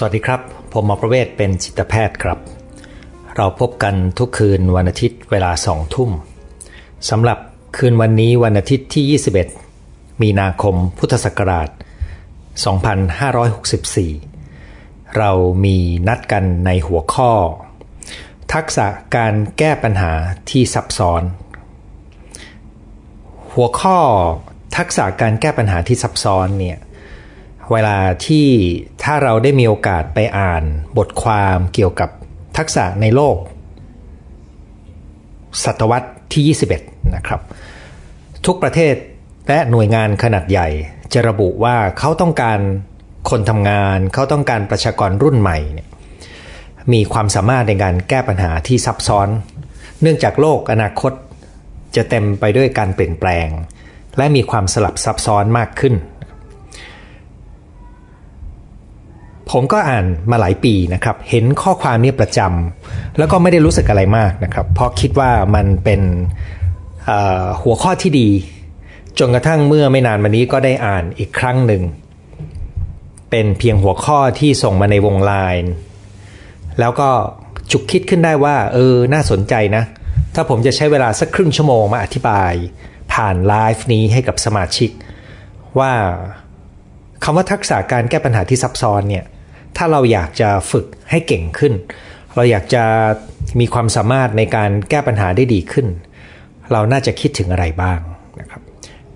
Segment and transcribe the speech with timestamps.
[0.00, 0.40] สวัสดีครับ
[0.72, 2.38] ผมหมอประเวศเป็นจิตแพทย์ครับ
[3.36, 6.10] เราพบกันทุกคืนวันอาทิตย์เวลาสองทุ่ม
[7.10, 7.38] สำหรับ
[7.76, 9.20] คืนวันนี้วันอาทิตย์ที่
[9.70, 11.68] 21 มีนาคมพุทธศักราช
[14.18, 15.30] 2564 เรา
[15.64, 15.76] มี
[16.08, 17.32] นัดกันในหัวข้อ
[18.54, 18.86] ทักษะ
[19.16, 20.12] การแก้ปัญหา
[20.50, 21.22] ที่ซับซ้อน
[23.52, 23.98] หัวข้อ
[24.76, 26.78] ทักษะการแก้ปัญหาที่ซับซ้อนเนี่ย
[27.72, 28.48] เวลาที่
[29.10, 30.62] ถ้าเราได้มีโอกาสไปอ่าน
[30.98, 32.10] บทความเกี่ยวกับ
[32.58, 33.36] ทักษะในโลก
[35.64, 37.40] ศตวรรษที่ 21 นะครับ
[38.46, 38.94] ทุกประเทศ
[39.48, 40.68] และหน่วยงานขนาดใหญ่
[41.12, 42.58] จะระบุว่าเขาต้องการ
[43.30, 45.88] คนทำงาน เขาต้องการประชากรรุ่นใหม่เนี่ย
[46.92, 49.28] มีความสามารถในการแก้ปัญหาที่ซับซ้อน
[50.00, 51.12] เนื่องจากโลกอนาคต
[51.96, 53.48] จะเต็มไปด้วยการเปลี่ยนแปลง
[54.16, 55.94] และมีความสลับซับซ้อนมากขึ้น
[59.50, 66.00] ผมก็อ่านมาหลายปีนะครับ เห็นข้อความนี้ประจำแล้วก็ไม่ได้รู้สึกอะไรมากนะครับ เพราะคิดว่ามันเป็น
[67.62, 68.28] หัวข้อที่ดี
[69.18, 71.82] จนกระทั่งเมื่อไม่นานมานี้ก็ได้อ่านอีกครั้งหนึ่ง
[73.30, 75.32] เป็นเพียงหัวข้อที่ส่งมาในวงไล
[75.62, 75.70] น์
[76.80, 77.10] แล้วก็
[77.70, 79.84] จุกคิดขึ้นได้ว่า เออ น่าสนใจนะ
[80.34, 82.52] ถ้าผมจะใช้เวลาสักครึ่งชั่วโมงมาอธิบาย
[83.12, 84.90] ผ่านไลฟ์นี้ให้กับสมาชิก
[85.78, 85.92] ว่า
[87.24, 89.24] คำว่าทักษะการแก้ปัญหาที่ซับซ้อนเนี่ย
[89.76, 91.72] ถ้าเราอยากจะฝึกให้เก่งขึ้น
[92.36, 92.84] เราอยากจะ
[93.60, 95.86] มีความสามารถในการแก้ปัญหาได้ดีขึ้น
[96.72, 98.00] เราน่าจะคิดถึงอะไรบ้าง
[98.40, 98.60] นะครับ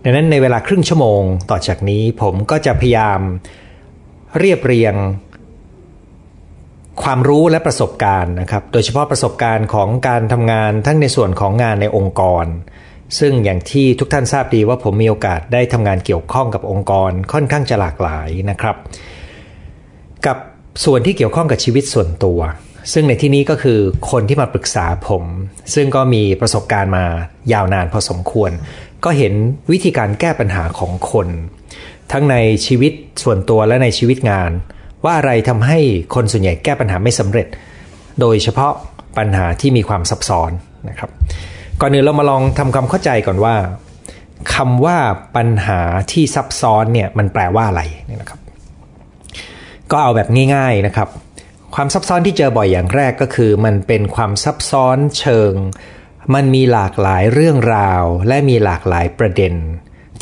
[0.03, 3.21] ดังนั้นในเวลาครึ่งชั่วโมงต่อจากนี้ผมก็จะพยายาม
[4.39, 4.95] เรียบเรียง
[7.03, 12.47] ความรู้และประสบการณ์นะครับ โดยเฉพาะประสบการณ์ของการทำงานทั้งในส่วนของงานในองค์กร
[13.19, 18.77] ซึ่งอย่างที่ทุกท่านทราบดีว่าผมมีโอกาสได้ทำงานเกี่ยวข้องกับองค์กรค่อนข้างจะหลากหลายนะครับ
[20.27, 20.39] กับ
[20.85, 22.41] ส่วนที่เกี่ยวข้องกับชีวิตส่วนตัว
[22.93, 23.79] ซึ่งในที่นี้ก็คือ
[24.11, 25.25] คนที่มาปรึกษาผม
[25.75, 27.05] ซึ่งก็มีประสบการณ์มา
[27.53, 28.51] ยาวนานพอสมควร
[29.05, 29.33] ก็เห็น
[29.73, 31.29] วิธีการแก้ปัญหาของคน
[32.13, 34.51] ทั้งในชีวิตส่วนตัวและในชีวิตงาน
[35.05, 35.79] ว่าอะไรทำให้
[36.15, 37.47] คนส่วนใหญ่แก้ปัญหาไม่สำเร็จ
[38.21, 38.73] โดยเฉพาะ
[39.19, 40.51] ปัญหาที่มีความซับซ้อน
[40.89, 41.11] นะครับ
[41.81, 43.55] ก่อนอื่นเรามาลองทำความเข้าใจก่อนว่า
[44.55, 44.99] คำว่า
[45.37, 45.81] ปัญหา
[46.13, 47.83] ที่ซับซ้อนเนี่ยมันแปลว่าอะไร
[48.23, 48.42] นะครับ
[49.93, 51.09] ก็เอาแบบง่ายๆนะครับ
[51.75, 55.55] ความซับซ้อนที่เจอบ่อยอย่างแรกก็คือ มันเป็นความซับซ้อนเชิง
[56.35, 59.55] มันมีหลากหลายเรื่องราว และมีหลากหลายประเด็น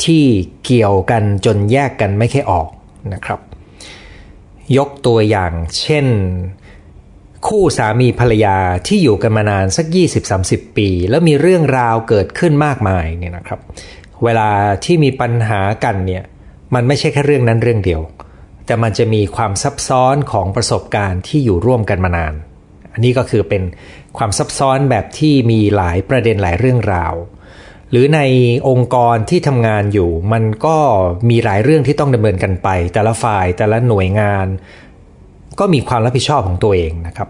[0.03, 0.23] ที่
[0.65, 2.69] เกี่ยวกันจนแยกกันไม่ค่อยออก
[3.13, 3.39] นะครับ
[4.77, 6.05] ยกตัวอย่างเช่น
[7.47, 9.85] คู่สามีภรรยาที่อยู่กันมานานสัก
[10.31, 13.59] 20-30 ปี แล้วมีเรื่องราวเกิดขึ้นมากมายเนี่ยนะครับ
[14.23, 14.49] เวลา
[14.85, 16.23] ที่มีปัญหากันเนี่ย
[16.73, 18.01] มันไม่ใช่แค่เรื่องนั้นเรื่องเดียว
[18.71, 22.33] แต่มันจะมีความซับซ้อนของประสบการณ์ที่อยู่ร่วมกันมานาน
[22.93, 23.63] อันนี้ก็คือเป็น
[24.17, 27.13] ความซับซ้อนแบบที่มีหลายประเด็นหลายเรื่องราว
[27.91, 28.19] หรือใน
[28.69, 30.77] องค์กรที่ทำงานอยู่ มันก็
[31.29, 34.47] มีหลายเรื่องที่ต้องดำเนินกันไป แต่ละฝ่ายแต่ละหน่วยงาน
[35.59, 37.29] ก็มีความรับผิดชอบของตัวเองนะครับ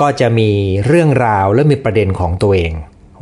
[0.00, 0.50] ก็จะมี
[0.86, 2.72] เรื่องราวและมีประเด็นของตัวเอง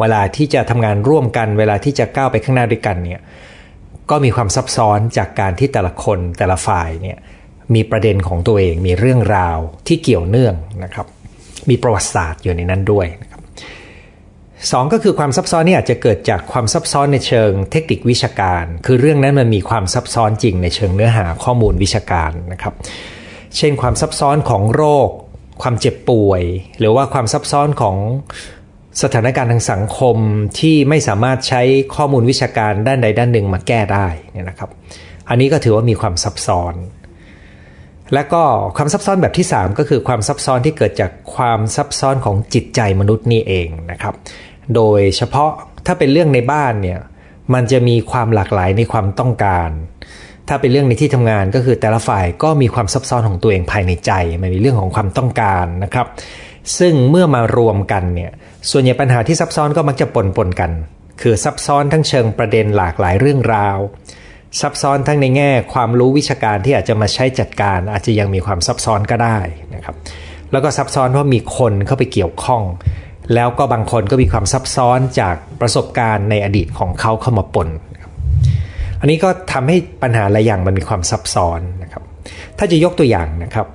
[0.00, 3.20] เวลาที่จะทำงานร่วมกัน เวลาที่จะก้าวไปข้างหน้าด้วยกันเนี่ย
[4.10, 7.18] ก็มีความซับซ้อนจากการที่แต่ละคนแต่ละฝ่ายเนี่ย
[7.74, 10.54] มีประเด็นของตัวเองมีเรื่องราวที่เกี่ยวเนื่อง
[10.84, 11.06] นะครับ
[11.70, 13.42] มีประวัติศาสตร์อยู่ในนั้นด้วยนะครับ
[14.72, 22.74] สองก็คือความซับซ้อนนี่อาจจะเกิดจากความซับซ้อนในเชิงเทคนิควิชาการ คือเรื่องนั้นมันมีความซับซ้อนจริงในเชิงเนื้อหาข้อมูลวิชาการนะครับ
[23.56, 25.08] เช่นความซับซ้อนของโรค
[25.62, 26.42] ความเจ็บป่วย
[26.78, 27.96] หรือว่าความซับซ้อนของ
[29.02, 30.16] สถานการณ์ทางสังคม
[30.60, 31.62] ที่ไม่สามารถใช้
[31.96, 34.70] ข้อมูลวิชาการด้านใดด้านหนึ่งมาแก้ได้นี่นะครับ
[35.28, 36.74] อันนี้ก็ถือว่ามีความซับซ้อน
[38.14, 38.42] และก็
[38.76, 44.14] ความซับซ้อนแบบที่ 3 ก็คือความซับซ้อนที่เกิดจากความซับซ้อนของจิตใจมนุษย์นี่เองนะครับ
[44.74, 45.50] โดยเฉพาะ
[45.86, 46.98] ถ้าเป็นเรื่องในบ้านเนี่ย
[47.54, 49.70] มันจะมีความหลากหลายในความต้องการ
[50.48, 54.12] ถ้าเป็นเรื่องในที่ทำงานก็คือแต่ละฝ่ายก็มีความซับซ้อนของตัวเองภายในใจ
[54.42, 56.06] มันมีเรื่องของความต้องการนะครับ
[56.78, 58.30] ซึ่งเมื่อมารวมกันเนี่ย
[58.70, 60.70] ส่วนใหญ่ปัญหาที่ซับซ้อนก็มักจะปนปนกัน
[61.22, 63.78] คือซับซ้อนทั้งเชิงประเด็นหลากหลายเรื่องราว
[64.60, 69.38] ซับซ้อนทั้งในแง่ความรู้วิชาการที่อาจจะมาใช้จัดการ อาจจะยังมีความซับซ้อนก็ได้
[69.74, 69.94] นะครับ
[70.52, 72.62] แล้วก็ซับซ้อนเพราะมีคนเข้าไปเกี่ยวข้อง
[73.34, 77.68] แล้วก็บางคนก็มีความซับซ้อนจากประสบการณ์ในอดีตของเขาเข้ามาปน
[79.00, 82.02] อันนี้ก็ทำให้ปัญหาหลายอย่างมันมีความซับซ้อนนะครับ
[82.58, 83.66] ถ้าจะยกตัวอย่างนะครับ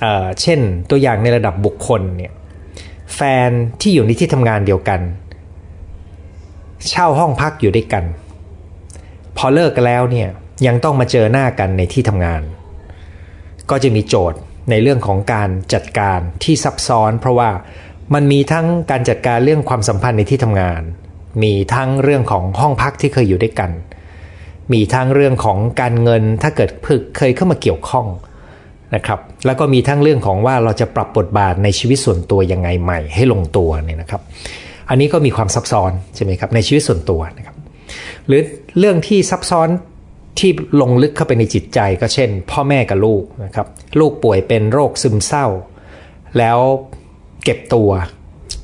[0.00, 0.60] เเช่น
[0.90, 2.32] ตัวอย่างในระดับบุคคลเนี่ย
[3.14, 5.00] แฟนที่อยู่ในที่ทำงานเดียวกัน
[6.88, 8.04] เช่าห้องพักอยู่ด้วยกัน
[9.44, 10.28] อเลิกกันแล้วเนี่ย
[10.66, 12.42] ยังต้องมาเจอหน้ากันในที่ทำงาน
[13.70, 14.38] ก็จะมีโจทย์
[14.70, 17.50] ในเรื่องของการจัดการที่ซับซ้อน เพราะว่า
[18.14, 20.82] มันมีทั้งการจัดการเรื่องความสัมพันธ์ในที่ทำงาน
[21.42, 23.70] มีทั้งเรื่องของห้องพักที่เคยอยู่ด้วยกัน
[24.72, 28.06] มีทั้งเรื่องของการเงินถ้าเกิดพึกเคยเข้ามาเกี่ยวข้อง
[28.94, 34.22] นะครับ แล้วก็มีทั้งเรื่องของว่าเราจะปรับบทบาทในชีวิตส่วนตัวยังไงใหม่ให้ลงตัวเนี่ยนะครับ
[34.88, 37.51] อันนี้ก็มีความซับซ้อนใช่ไหมครับในชีวิตส่วนตัวนะครับ
[38.32, 38.42] รือ
[38.78, 39.68] เรื่องที่ซับซ้อน
[40.38, 40.50] ที่
[40.80, 43.66] ลงลึกเข้าไปในจิตใจก็เช่น พ่อแม่กับลูกนะครับ
[44.00, 45.46] ลูกป่วยเป็นโรคซึมเศร้า
[46.38, 46.58] แล้ว
[47.44, 47.90] เก็บตัว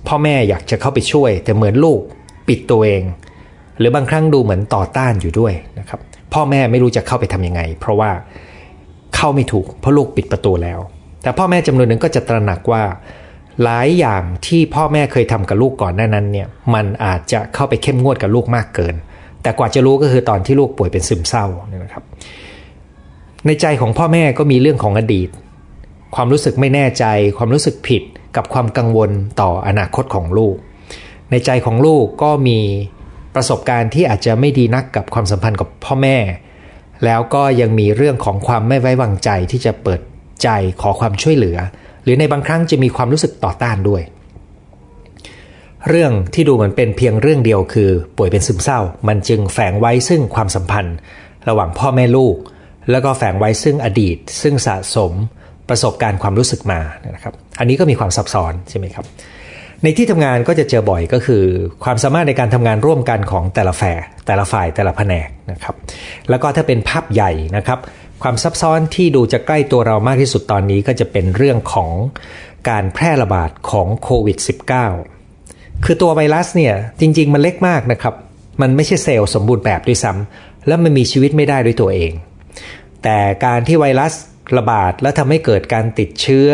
[0.09, 2.01] พ่อแม่อยากจะเข้าไปช่วย แต่เหมือนลูก
[2.49, 3.03] ปิดตัวเอง
[3.79, 6.01] หรือบางครั้งดูเหมือนต่อต้านอยู่ด้วยนะครับ
[6.35, 8.11] พ่อแม่ไม่รู้จะเข้าไปทำยังไง เพราะว่า
[9.17, 10.81] เข้าไม่ถูกเพราะลูกปิดประตูแล้ว
[11.23, 12.83] แต่พ่อแม่จำนวนหนึ่งก็จะตระหนักว่า
[13.63, 18.95] หลายอย่างที่พ่อแม่เคยทำกับลูกก่อนหน้านั้นเนี่ยมันอาจจะเข้าไปเข้มงวดกับลูกมากเกิน
[19.43, 22.05] แต่กว่าจะรู้ก็คือตอนที่ลูกป่วยเป็นซึมเศร้านะครับ
[23.47, 25.29] ในใจของพ่อแม่ก็มีเรื่องของอดีต
[26.15, 27.05] ความรู้สึกไม่แน่ใจ
[27.39, 28.03] ความรู้สึกผิด
[28.37, 30.57] กับความกังวลต่ออนาคตของลูก
[31.31, 32.59] ในใจของลูกก็มี
[33.35, 36.17] ประสบการณ์ที่อาจจะไม่ดีนักกับความสัมพันธ์กับพ่อแม่
[37.05, 40.01] แล้วก็ยังมีเรื่องของความไม่ไว้วางใจที่จะเปิด
[40.43, 40.49] ใจ
[40.81, 41.59] ขอความช่วยเหลือ
[42.03, 44.03] หรือในบางครั้งจะมีความรู้สึกต่อต้านด้วย
[45.89, 50.97] เรื่องที่ดูเหมือนเป็นเพียงเรื่องเดียวคือ ป่วยเป็นซึมเศร้า มันจึงแฝงไว้ซึ่งความสัมพันธ์
[51.49, 52.37] ระหว่างพ่อแม่ลูก
[52.91, 55.13] แล้วก็แฝงไว้ซึ่งอดีต ซึ่งสะสม
[55.69, 56.81] ประสบการณ์ความรู้สึกมา
[57.15, 59.05] นะครับ อันนี้ก็มีความซับซ้อนใช่ไหมครับ
[59.83, 61.43] ในที่ทำงานก็จะเจอบ่อยก็คือ
[61.85, 63.83] ความสามารถในการทำงานร่วมกันของแต่ละแฝ
[64.27, 65.75] แต่ละฝ่ายแต่ละแผนกนะครับ
[66.31, 67.79] แล้วก็ถ้าเป็นภาพใหญ่นะครับ
[68.23, 71.91] ความซับซ้อนที่ดูจะใกล้ตัวเรามากที่สุดตอนนี้ก็จะเป็นเรื่องของ
[72.69, 75.18] การแพร่ระบาดของโควิด -19
[75.85, 78.15] คือตัวไวรัสเนี่ยจริง ๆ มันเล็กมากนะครับ
[78.61, 82.13] มันไม่ใช่เซลล์สมบูรณ์แบบด้วยซ้ำและมันมีชีวิตไม่ได้ด้วยตัวเอง
[83.03, 84.13] แต่การที่ไวรัส
[84.57, 86.51] ระบาดแล้วทำให้เกิดการติดเชื้อ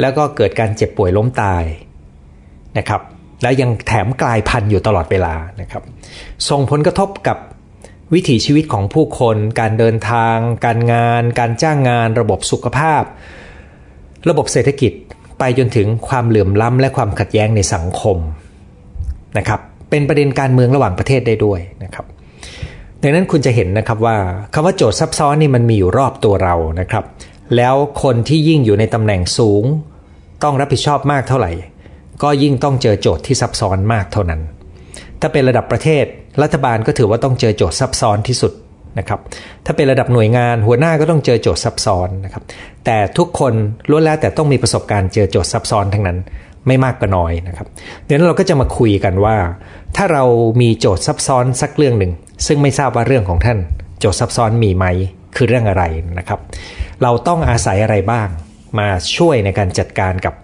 [0.00, 1.64] แล้วก็เกิดการเจ็บป่วยล้มตาย
[2.78, 3.00] นะครับ
[3.42, 5.82] แล้วยังแถมกลายพันธุ์อยู่ตลอดเวลานะครับ
[6.48, 7.38] ส่งผลกระทบกับ
[8.14, 13.02] วิถีชีวิตของผู้คน การเดินทาง การงาน การจ้างงาน ระบบสุขภาพ
[14.28, 14.92] ระบบเศรษฐกิจ
[15.38, 18.16] ไปจนถึงความเหลื่อมล้ำและความขัดแย้งในสังคม
[19.38, 22.06] นะครับเป็นประเด็นการเมืองระหว่างประเทศได้ด้วยนะครับ
[23.02, 24.16] ดังนั้นคุณจะเห็นนะครับว่า
[24.54, 27.04] คำว่าโจทย์ซับซ้อนนี่มันมีอยู่รอบตัวเรานะครับ
[27.56, 29.64] แล้วคนที่ยิ่งอยู่ในตำแหน่งสูง
[30.42, 31.52] ต้องรับผิดชอบมากเท่าไหร่
[32.22, 34.40] ก็ยิ่งต้องเจอโจทย์ที่ซับซ้อนมากเท่านั้น
[35.20, 36.04] ถ้าเป็นระดับประเทศ
[36.42, 38.52] รัฐบาลก็ถือว่าต้องเจอโจทย์ซับซ้อนที่สุด
[38.98, 39.20] นะครับ
[39.66, 42.42] ถ้าเป็นระดับหน่วยงานหัวหน้าก็ต้องเจอโจทย์ซับซ้อนนะครับ
[42.84, 43.52] แต่ทุกคน
[43.90, 46.18] ล้วนแล้วแต่ต้องมีประสบการณ์เจอโจทย์ซับซ้อนทั้งนั้น
[46.66, 47.66] ไม่มากก็น้อยนะครับ
[48.04, 49.36] เดี๋ยวเราก็จะมาคุยกันว่า
[49.96, 50.24] ถ้าเรา
[50.60, 52.12] มีโจทย์ซับซ้อนสักเรื่องหนึ่ง
[52.46, 53.58] ซึ่งไม่ทราบว่าเรื่องของท่าน
[54.00, 54.86] โจทย์ซับซ้อนมีไหม
[55.36, 55.84] คือเรื่องอะไร
[56.18, 56.40] นะครับ
[57.02, 58.28] เราต้องอาศัยอะไรบ้าง
[58.78, 60.34] มาช่วยในการจัดการกับ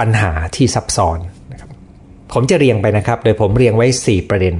[0.00, 1.18] ปัญหาที่ซับซ้อน
[1.52, 1.70] นะครับ
[2.32, 4.54] ผมจะเรียงไปนะครับ โดยผมเรียงไว้ 4 ประเด็น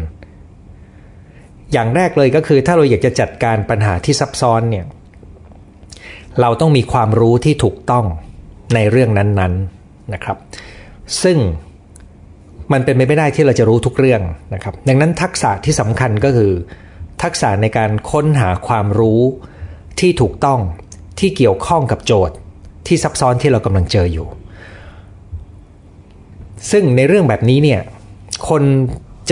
[1.72, 4.84] อย่างแรกเลยก็คือถ้าเราอยากจะจัดการปัญหาที่ซับซ้อนเนี่ย
[6.40, 8.04] เราต้องมีความรู้ที่ถูกต้อง
[8.74, 9.52] ในเรื่องนั้นๆนน
[10.14, 10.36] นะครับ
[11.22, 11.38] ซึ่ง
[12.72, 14.22] มันเป็นไปไม่ได้ที่เราจะรู้ทุกเรื่อง
[14.54, 16.52] นะครับ ดังนั้นทักษะที่สำคัญก็คือ
[17.22, 19.20] ทักษะในการค้นหาความรู้
[20.00, 20.60] ที่ถูกต้อง
[21.20, 22.36] ที่เกี่ยวข้องกับโจทย์
[22.86, 24.26] ที่ซับซ้อนที่เรากำลังเจออยู่
[26.70, 27.80] ซึ่งในเรื่องแบบนี้เนี่ย
[28.48, 28.62] คน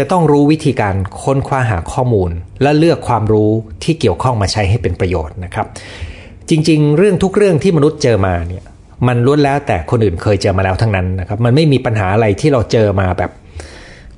[0.01, 2.31] จะต้องรู้วิธีการค้นคว้าหาข้อมูล
[2.63, 3.51] และเลือกความรู้
[3.85, 5.67] ที่เกี่ยวข้องมาใช้ให้เป็นประโยชน์นะครับ
[6.51, 8.65] จริง ๆ เรื่องทุกเรื่องที่มนุษย์เจอมาเนี่ย
[9.09, 13.31] มันล้วนแล้วแต่คนอื่นเคยเจอมาแล้วทั้งนั้นนะครับ มันไม่มีปัญหาอะไรที่เราเจอมาแบบ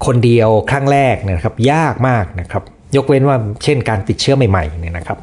[0.06, 2.62] คนเดียวครั้งแรกนะครับ ยากมากนะครับ
[2.96, 5.18] ยกเว้นว่าเช่นการติดเชื้อใหม่ๆเนี่ยนะครับ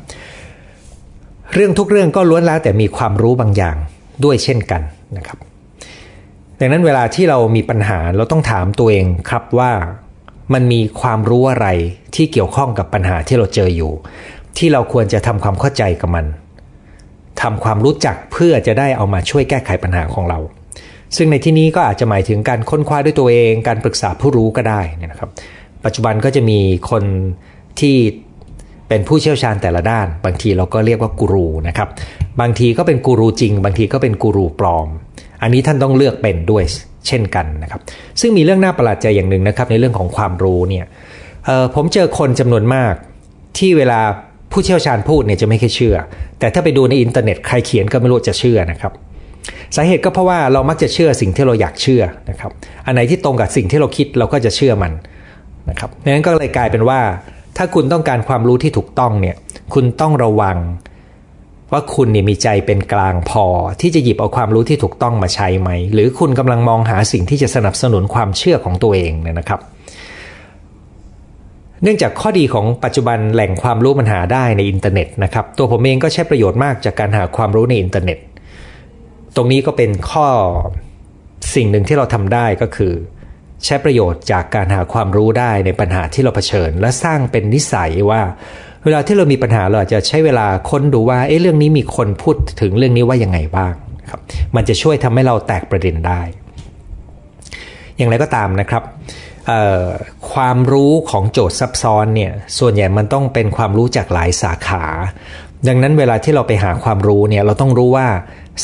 [1.53, 3.77] เรื่องทุกเรื่องก็ล้วนแล้วแต่มีความรู้บางอย่าง
[4.23, 4.81] ด้วยเช่นกัน
[5.17, 5.37] นะครับ
[6.59, 9.71] ดังนั้นเวลาที่เรามีปัญหาเราต้องถามตัวเองครับว่า
[10.53, 11.67] มันมีความรู้อะไร
[12.15, 13.91] ที่เกี่ยวข้องกับปัญหาที่เราเจออยู่
[14.57, 16.25] ที่เราควรจะทำความเข้าใจกับมัน
[17.41, 20.39] ทำความรู้จักเพื่อจะได้เอามาช่วยแก้ไขปัญหาของเรา
[21.15, 25.29] ซึ่งในที่นี้ก็อาจจะหมายถึงการค้นคว้าด้วยตัวเอง การปรึกษาผู้รู้ก็ได้นะครับ
[25.85, 27.03] ปัจจุบันก็จะมีคน
[27.79, 27.95] ที่
[28.89, 31.89] เป็นผู้เชี่ยวชาญแต่ละด้าน บางทีเราก็เรียกว่ากูรูนะครับ
[32.41, 34.87] บางทีก็เป็นกูรูจริง บางทีก็เป็นกูรูปลอม
[35.41, 36.63] อันนี้ท่านต้องเลือกเป็นด้วย
[37.07, 37.81] เช่นกันนะครับ
[38.21, 40.85] ซึ่งมีเรื่องน่าประหลาดใจอย่างหนึ่งนะครับ ในเรื่องของความรู้เนี่ย
[41.75, 42.93] ผมเจอคนจำนวนมาก
[43.57, 43.99] ที่เวลา
[44.51, 45.95] ผู้เชี่ยวชาญพูดเนี่ยจะไม่เคยเชื่อ
[46.39, 48.93] แต่ถ้าไปดูในอินเทอร์เน็ตใครเขียนก็ไม่รู้จะเชื่อนะครับ
[49.75, 52.51] สาเหตุก็เพราะว่าเรามักจะเชื่อสิ่งที่เราอยากเชื่อนะครับ
[52.85, 54.91] อันไหนที่ตรงกับสิ่งที่เราคิดเราก็จะเชื่อมัน
[55.69, 56.99] นะครับดังนั้นก็เลยกลายเป็นว่า
[57.57, 59.35] ถ้าคุณต้องการความรู้ที่ถูกต้องเนี่ย
[59.73, 60.57] คุณต้องระวัง
[61.71, 63.45] ว่าคุณเนี่ยมีใจเป็นกลางพอ
[63.81, 69.59] ที่จะหยิบเอาความรู้ที่ถูกต้องมาใช้ไหม หรือคุณกำลังมองหาสิ่งที่จะสนับสนุนความเชื่อของตัวเองเนี่ยนะครับ
[71.83, 78.17] เนื่องจากข้อดีของปัจจุบันแหล่งความรู้มันหาได้ในอินเทอร์เน็ตนะครับ ตัวผมเองก็ใช้ประโยชน์มากจากการหาความรู้ในอินเทอร์เน็ต
[79.35, 80.27] ตรงนี้ก็เป็นข้อ
[81.55, 82.93] สิ่งหนึ่งที่เราทำได้ก็คือ
[83.65, 88.21] ใช้ประโยชน์จากการหาความรู้ได้ในปัญหาที่เราเผชิญ และสร้างเป็นนิสัยว่า
[88.86, 93.74] เวลาที่เรามีปัญหาเราอาจจะใช้เวลาค้นดูว่าเอ๊ะเรื่องนี้มีคนพูดถึงเรื่องนี้ว่ายังไงบ้าง
[94.09, 94.19] ครับ
[94.55, 96.21] มันจะช่วยทำให้เราแตกประเด็นได้
[97.98, 98.83] อย่างไรก็ตามนะครับ
[100.33, 104.83] ความรู้ของโจทย์ซับซ้อนเนี่ยส่วนใหญ่มันต้องเป็นความรู้จากหลายสาขา
[105.67, 108.07] ดังนั้นเวลาที่เราไปหาความรู้เนี่ยเราต้องรู้ว่า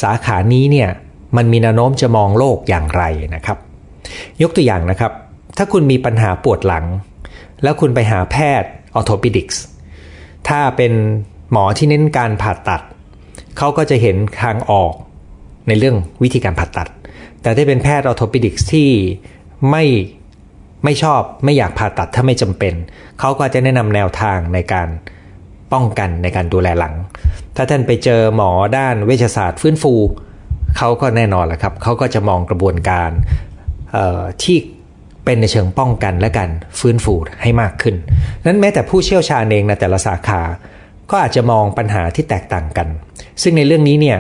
[0.01, 0.89] สาขานี้เนี่ย
[1.38, 3.03] มันมีแนวโน้มจะมองโลกอย่างไร
[3.36, 3.57] นะครับ
[4.41, 5.12] ยกตัวอย่างนะครับ
[5.57, 6.86] ถ้าคุณมีปัญหาปวดหลัง
[7.63, 9.63] แล้วคุณไปหาแพทย์ออโทปิดิกส์
[10.49, 10.93] ถ้าเป็น
[11.51, 12.81] หมอที่เน้นการผ่าตัด
[13.57, 14.93] เขาก็จะเห็นทางออก
[15.67, 16.89] ในเรื่องวิธีการผ่าตัด
[17.41, 18.89] แต่ถ้าเป็นแพทย์ออโทปิดิกส์ที่
[19.71, 19.83] ไม่
[20.83, 22.73] ไม่ชอบไม่อยากผ่าตัดถ้าไม่จำเป็น
[23.19, 24.87] เขาก็จะแนะนำแนวทางในการ
[25.73, 26.93] ป้องกันในการดูแลหลัง
[27.55, 29.93] ถ้าท่านไปเจอหมอด้านเวชศาสตร์ฟื้นฟู
[30.77, 33.11] เขาก็แน่นอนแหละครับ เขาก็จะมองกระบวนการ
[34.43, 34.57] ที่
[35.25, 37.96] เป็นในเชิงป้องกันและการฟื้นฟูให้มากขึ้น
[38.46, 40.41] นั้นแม้แต่ผู้เชี่ยวชาญเองในแต่ละสาขา
[41.12, 42.88] ก็อาจจะมองปัญหาที่แตกต่างกัน
[43.41, 44.20] ซึ่งในเรื่องนี้เนี่ย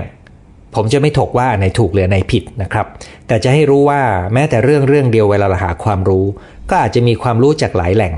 [0.75, 2.85] ผมจะไม่ถกว่าในถูกหรือในผิดนะครับ
[3.27, 4.01] แต่จะให้รู้ว่า
[4.33, 6.25] แม้แต่เรื่องเรื่องเดียวเวลาเราหาความรู้
[6.69, 8.13] ก็อาจจะมีความรู้จากหลายแหล่ง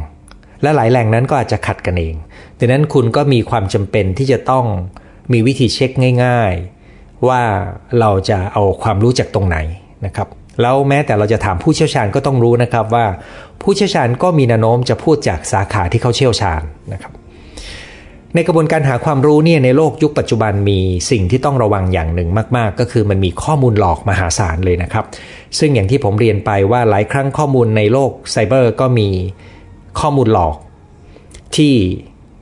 [0.62, 2.16] และหลายแหล่งนั้นก็อาจจะขัดกันเอง
[2.60, 4.66] ดังนั้นคุณก็มีความจำเป็นที่จะต้อง
[5.34, 5.92] มีวิธีเช็ค
[6.24, 6.54] ง่าย
[6.90, 7.42] ๆ ว่า
[8.00, 9.58] เราจะเอาความรู้จากตรงไหน
[10.06, 10.28] นะครับ
[10.62, 13.06] แล้วแม้แต่เราจะถามผู้เชี่ยวชาญก็ต้องรู้นะครับว่า
[13.62, 16.62] ผู้เชี่ยวชาญก็มีแนวโน้มจะพูดจากสาขาที่เขาเชี่ยวชาญ
[16.94, 17.14] นะครับ
[18.36, 20.80] ในกระบวนการหาความรู้เนี่ยในโลกยุคปัจจุบันมี
[21.12, 25.06] สิ่งที่ต้องระวังอย่างหนึ่งมากๆ ก็คือมันมีข้อมูลหลอกมหาศาลเลยนะครับ
[25.60, 29.10] ซึ่งอย่างที่ผมเรียนไปว่าหลายครั้งข้อมูลในโลกไซเบอร์ก็มี
[30.00, 30.56] ข้อมูลหลอก
[31.56, 31.74] ที่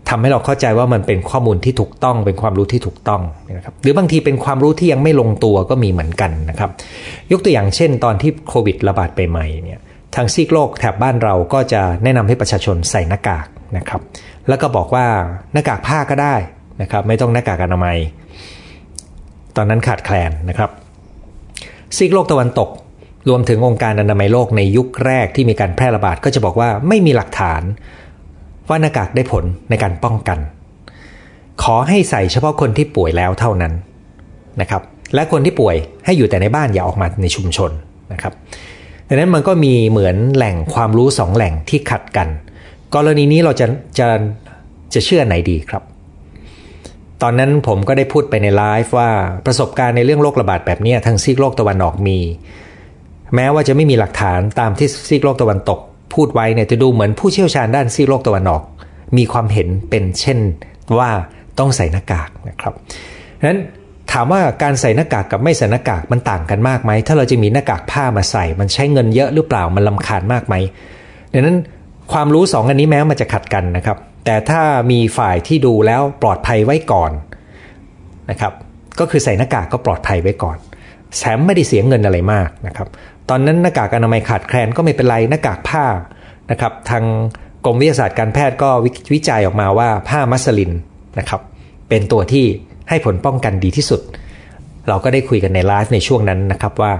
[0.10, 3.22] ทำให้เราเข้าใจว่ามันเป็นข้อมูลที่ถูกต้องเป็นความรู้ที่ถูกต้อง
[3.58, 6.70] นะครับหรือบางทีเป็นความรู้ที่ยังไม่ลงตัวก็มีเหมือนกันนะครับ
[7.32, 9.80] ยกตัวอย่างเช่น ตอนที่โควิดระบาดไปใหม่เนี่ย
[10.16, 13.48] ทางซีกโลกแถบบ้านเราก็จะแนะนำให้ประชาชนใส่หน้ากาก
[13.78, 14.02] นะครับ
[14.50, 15.06] แล้วก็บอกว่า
[15.54, 16.36] หน้ากากผ้าก็ได้
[16.82, 17.98] นะครับ ไม่ต้องหน้ากากอนามัย
[19.56, 20.70] ตอนนั้นขาดแคลนนะครับ
[21.96, 22.70] ซีกโลกตะวันตก
[23.30, 27.62] รวมถึงองค์การอนามัยโลกในยุคแรกที่มีการแพร่ระบาดก็จะบอกว่าไม่มีหลักฐาน
[28.70, 30.40] ว่าหน้ากากได้ผลในการป้องกัน
[31.64, 33.74] ขอให้ใส่เฉพาะคนที่ป่วยแล้วเท่านั้น
[34.62, 34.82] นะครับ
[35.16, 37.72] และคนที่ป่วยให้อยู่แต่ในบ้านอย่าออกมาในชุมชน
[38.14, 38.34] นะครับ
[39.08, 42.28] ดังนั้นมันก็มีเหมือนแหล่งความรู้สองแหล่งที่ขัดกัน
[42.96, 43.66] กรณีนี้เราจะ
[44.00, 44.08] จะ
[44.94, 45.84] จะเชื่อไหนดีครับ
[47.22, 49.10] ตอนนั้นผมก็ได้พูดไปในไลฟ์ว่า
[49.46, 52.20] ประสบการณ์ในเรื่องโรคระบาดแบบนี้ทางซีกโลกตะวันออกมี
[53.36, 55.80] แม้ว่าจะไม่มีหลักฐานตามที่ซีกโลกตะวันตก
[56.14, 58.64] พูดไว้เนี่ยจะดูเหมือนผู้เชี่ยวชาญด้านซีโลกตะวันออก
[59.18, 60.40] มีความเห็นเป็นเช่น
[61.00, 61.10] ว่า
[61.60, 62.74] ต้องใส่หน้ากากนะครับ
[63.48, 63.60] นั้น
[64.12, 70.56] ถามว่าการใส่หน้ากากกับไม่ใส่หน้ากากมันต่างกันมากไหม ถ้าเราจะมีหน้ากากผ้ามาใส่ มันใช้เงินเยอะหรือเปล่ามันลาคาญมากไหม
[71.34, 71.58] ดังนั้น
[72.12, 77.12] ความรู้สองอันนี้แม้มันจะขัดกันนะครับ แต่ถ้ามีฝ่ายที่ดูแล้วปลอดภัยไว้ก่อน
[78.30, 78.54] นะครับ
[79.00, 80.58] ก็คือใส่หน้ากากก็ปลอดภัยไว้ก่อน
[81.20, 82.88] แถมไม่ได้เสียเงินอะไรมากนะครับ
[83.30, 85.86] ตอนนั้นหน้ากากอนามัยขาดแคลนก็ไม่เป็นไรหน้ากากผ้า
[86.52, 87.04] นะครับ ทาง
[87.66, 88.70] กรมวิทยาศาสตร์การแพทย์ก็
[89.14, 90.72] วิจัยออกมาว่าผ้ามัสลิน
[91.20, 91.42] นะครับ
[91.90, 92.46] เป็นตัวที่
[92.90, 94.02] ให้ผลป้องกันดีที่สุด
[94.88, 96.94] เราก็ได้คุยกันในไลฟ์ในช่วงนั้นนะครับว่า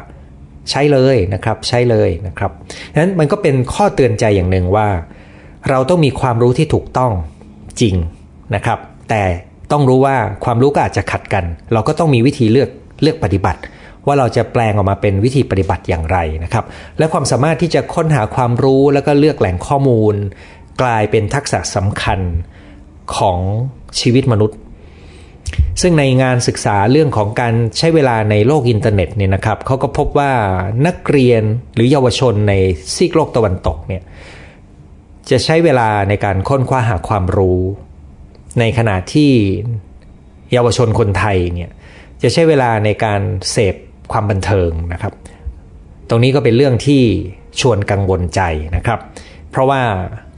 [0.70, 2.52] ใช้เลยนะครับใช้เลยนะครับ
[3.00, 4.88] นั้นมันก็เป็นข้อเตือนใจอย่างหนึ่งว่า
[5.70, 7.12] เราต้องมีความรู้ที่ถูกต้อง
[7.82, 7.96] จริง
[8.56, 8.80] นะครับ
[9.10, 9.24] แต่
[9.72, 12.70] ต้องรู้ว่าความรู้ก็อาจจะขัดกัน เราก็ต้องมีวิธีเลือก
[13.02, 13.60] เลือกปฏิบัติ
[14.08, 16.66] ว่าเราจะแปลงออกมาเป็นวิธีปฏิบัติอย่างไรนะครับ
[16.98, 20.16] และความสามารถที่จะค้นหาความรู้แล้วก็เลือกแหล่งข้อมูล
[20.82, 22.20] กลายเป็นทักษะสำคัญ
[23.18, 23.40] ของ
[24.00, 24.58] ชีวิตมนุษย์
[25.82, 30.32] ซึ่งในงานศึกษาเรื่องของการใช้เวลาในโลกอินเทอร์เน็ตเนี่ยนะครับเขาก็พบว่า
[30.88, 31.44] นักเรียน
[31.76, 32.54] หรือเยาวชนใน
[32.96, 34.04] ซีกโลกตะวันตกเนี่ย
[35.30, 37.62] จะใช้เวลาในการค้นคว้าหาความรู้
[38.60, 39.32] ในขณะที่
[40.54, 41.72] เยาวชนคนไทยเนี่ย
[42.22, 43.22] จะใช้เวลาในการ
[43.52, 43.76] เสพ
[44.12, 45.14] ความบันเทิงนะครับ
[46.10, 47.02] ตรงนี้ก็เป็นเรื่องที่
[47.62, 48.42] ชวนกังวลใจ
[48.76, 49.00] นะครับ
[49.52, 49.82] เพราะว่า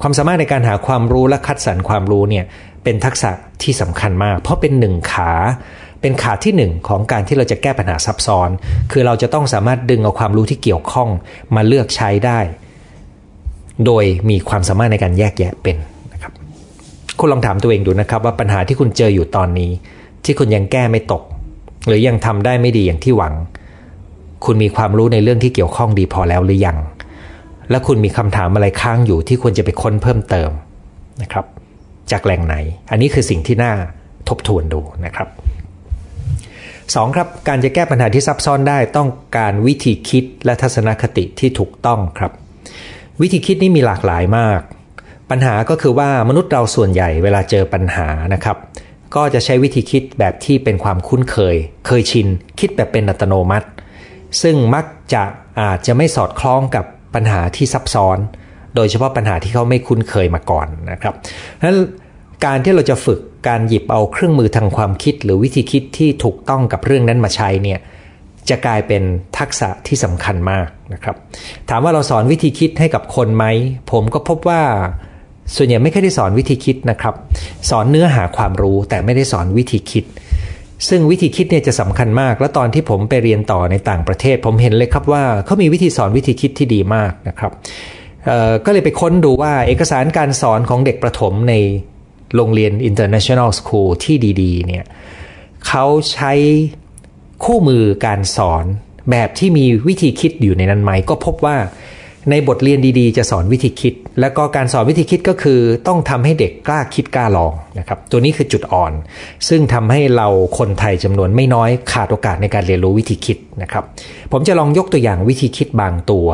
[0.02, 2.46] ความสามารถในการหาความรู้และคัดสรรความรู้เนี่ย
[2.84, 3.32] เป็นทักษะ
[3.64, 5.32] ที่สำคัญมาก เพราะเป็นหนึ่งขา
[6.02, 8.50] เป็นขาที่หนึ่งของการที่เราจะแก้ปัญหาซับซ้อน
[8.92, 11.10] คือเราจะต้องสามารถดึงเอาความรู้ที่เกี่ยวข้อง
[11.56, 12.40] มาเลือกใช้ได้
[13.86, 15.78] โดยมีความสามารถในการแยกแยะเป็น
[16.14, 16.32] นะครับ
[17.20, 19.72] คุณลองถามตัวเองดูนะครับ ว่าปัญหาที่คุณเจออยู่ตอนนี้
[20.26, 21.24] ที่คุณยังแก้ไม่ตก
[21.88, 23.34] หรือยังทำได้ไม่ดีอย่างที่หวัง
[24.46, 26.78] คุณมีความรู้ในเรื่องที่เกี่ยวข้องดีพอแล้วหรือยัง
[27.70, 30.50] และคุณมีคำถามอะไรค้างอยู่ที่ควรจะไปค้นเพิ่มเติม
[31.22, 31.46] นะครับ
[32.12, 32.56] จากแหล่งไหน
[32.92, 33.74] อันนี้คือสิ่งที่น่า
[34.30, 35.28] ทบทวนดูนะครับ
[36.96, 42.32] สองครับการจะแก้ปัญหาที่ซับซ้อนได้ต้องการวิธีคิดและทัศนคติที่ถูกต้องครับ
[43.22, 44.62] วิธีคิดนี้มีหลากหลายมาก
[45.30, 48.58] ปัญหาก็คือว่ามนุษย์เราส่วนใหญ่เวลาเจอปัญหานะครับ
[49.16, 51.56] ก็จะใช้วิธีคิดแบบที่เป็นความคุ้นเคย
[51.88, 52.28] เคยชิน
[52.60, 53.68] คิดแบบเป็นอัตโนมัติ
[54.42, 55.24] ซึ่งมักจะ
[55.62, 58.18] อาจจะไม่สอดคล้องกับปัญหาที่ซับซ้อน
[58.76, 61.14] โดยเฉพาะปัญหาที่เขาไม่คุ้นเคยมาก่อนนะครับ
[61.64, 61.80] นั้น
[62.46, 67.80] การที่เราจะฝึกการหยิบเอาเครื่องมือทางความคิด หรือวิธีคิดที่ถูกต้องกับเรื่องนั้นมาใช้เนี่ย
[68.50, 69.04] จะกลายเป็น
[69.38, 71.16] ทักษะที่สำคัญมากนะครับ
[71.70, 73.46] ถามว่าเราสอนวิธีคิดให้กับคนไหม
[73.92, 74.62] ผมก็พบว่า
[75.56, 77.16] ส่วนใหญ่ไม่เคยได้สอนวิธีคิดนะครับ
[77.70, 80.06] สอนเนื้อหาความรู้แต่ไม่ได้สอนวิธีคิด
[80.90, 87.52] ซึ่งวิธีคิดเนี่ยจะสำคัญมาก แล้วตอนที่ผมไปเรียนต่อในต่างประเทศ ผมเห็นเลยครับว่าเขามีวิธีสอนวิธีคิดที่ดีมากนะครับ
[88.66, 91.54] ก็เลยไปค้นดูว่าเอกสารการสอนของเด็กประถมใน
[92.36, 94.86] โรงเรียน International School ที่ดีๆเนี่ย
[95.68, 96.34] เขาใช้
[97.46, 98.66] คู่มือการสอน
[99.12, 101.58] แบบที่มีวิธีคิดอยู่ในนั้นไหมก็พบว่า
[102.32, 108.94] ในบทเรียนดีๆ จะสอนวิธีคิด แล้วก็การสอนวิธีคิดก็คือต้องทำให้เด็กกล้าคิดกล้าลองนะครับตัวนี้คือจุดอ่อน
[109.48, 113.84] ซึ่งทำให้เราคนไทยจำนวนไม่น้อยขาดโอกาสในการเรียนรู้วิธีคิดนะครับ
[114.32, 116.28] ผมจะลองยกตัวอย่างวิธีคิดบางตัว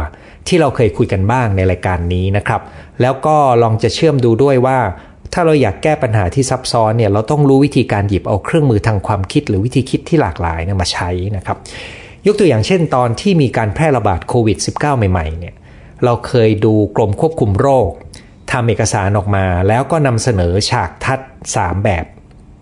[0.48, 2.62] ที่เราเคยคุยกันบ้างในรายการนี้นะครับ
[3.02, 4.80] แล้วก็ลองจะเชื่อมดูด้วยว่า
[5.34, 11.58] ถ้าเราอยากแก้ปัญหาที่ซับซ้อนเนี่ยเราต้องรู้วิธีการหยิบเอาเครื่องมือทางความคิด หรือวิธีคิดที่หลากหลายเนี่ยมาใช้นะครับ
[12.28, 15.54] ยกตัวอย่างเช่น ตอนที่มีการแพร่ระบาดโควิด -19 ใหม่ๆเนี่ย
[16.06, 17.90] เราเคยดูกรมควบคุมโรค
[18.52, 21.20] ทำเอกสารออกมา แล้วก็นำเสนอฉากทัด
[21.56, 22.06] 3 แบบ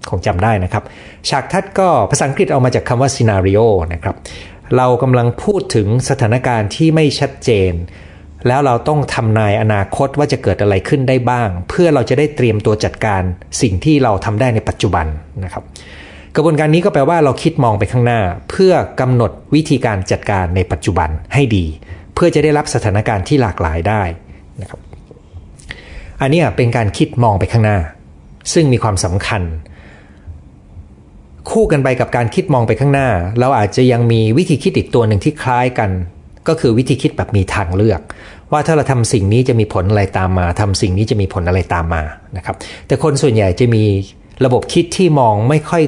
[0.10, 0.84] คงจำได้นะครับ
[1.30, 4.16] ฉากทัดก็ภาษาอังกฤษเอามาจากคำว่า scenario นะครับ
[4.78, 7.74] เรากำลังพูดถึงสถานการณ์ที่ไม่ชัดเจน
[8.48, 13.22] แล้วเราต้องทำนายอนาคตว่าจะเกิดอะไรขึ้นได้บ้าง เพื่อเราจะได้เตรียมตัวจัดการ
[13.62, 15.06] สิ่งที่เราทำได้ในปัจจุบัน
[15.44, 15.64] นะครับ
[16.36, 21.66] กระบวนการนี้ก็แปลว่าเราคิดมองไปข้างหน้า เพื่อกำหนดวิธีการจัดการในปัจจุบันให้ดี
[22.24, 24.02] พื่อจะได้รับสถานการณ์ที่หลากหลายได้
[24.62, 24.80] นะครับ
[26.22, 27.78] อันนี้เป็นการคิดมองไปข้างหน้า
[28.54, 29.42] ซึ่งมีความสำคัญ
[31.52, 35.90] คู่กันไปกับการคิดมองไปข้างหน้า เราอาจจะยังมีวิธีคิดอีกตัวหนึ่งที่คล้ายกัน
[36.48, 38.02] ก็คือวิธีคิดแบบมีทางเลือก
[38.52, 42.04] ว่าถ้าเราทำสิ่งนี้จะมีผลอะไรตามมาทำสิ่งนี้จะมีผลอะไรตามมา
[42.38, 42.56] นะครับ
[42.88, 43.84] แต่คนส่วนใหญ่จะมี
[44.46, 45.84] ระบบคิดที่มองไม่ค่อย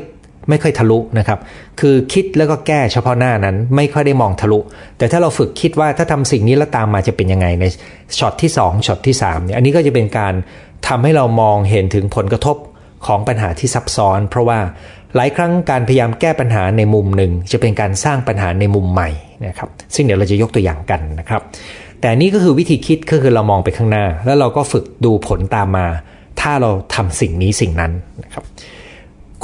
[0.50, 1.40] ไม่ค่อยทะลุนะครับ
[1.80, 4.60] คือคิดแล้วก็แก้เฉพาะหน้านั้น ไม่ค่อยได้มองทะลุ
[4.98, 7.66] แต่ถ้าเราฝึกคิดว่าถ้าทำสิ่งนี้แล้วตามมาจะเป็นยังไงใน
[8.20, 10.34] ช็อตที่2ช็อตที่3เนี่ยอันนี้ก็จะเป็นการ
[10.88, 12.58] ทำให้เรามองเห็นถึงผลกระทบ
[13.06, 14.60] ของปัญหาที่ซับซ้อน เพราะว่า
[15.16, 19.10] หลายครั้งการพยายามแก้ปัญหาในมุมหนึ่ง จะเป็นการสร้างปัญหาในมุมใหม่
[19.48, 21.42] นะครับ ซึ่งเดี๋ยวเราจะยกตัวอย่างกันนะครับ
[22.02, 25.88] แต่นี่ก็คือวิธีคิดก็คือเรามองไปข้างหน้า แล้วเราก็ฝึกดูผลตามมา
[26.42, 27.92] ถ้าเราทำสิ่งนี้สิ่งนั้น
[28.24, 28.44] นะครับ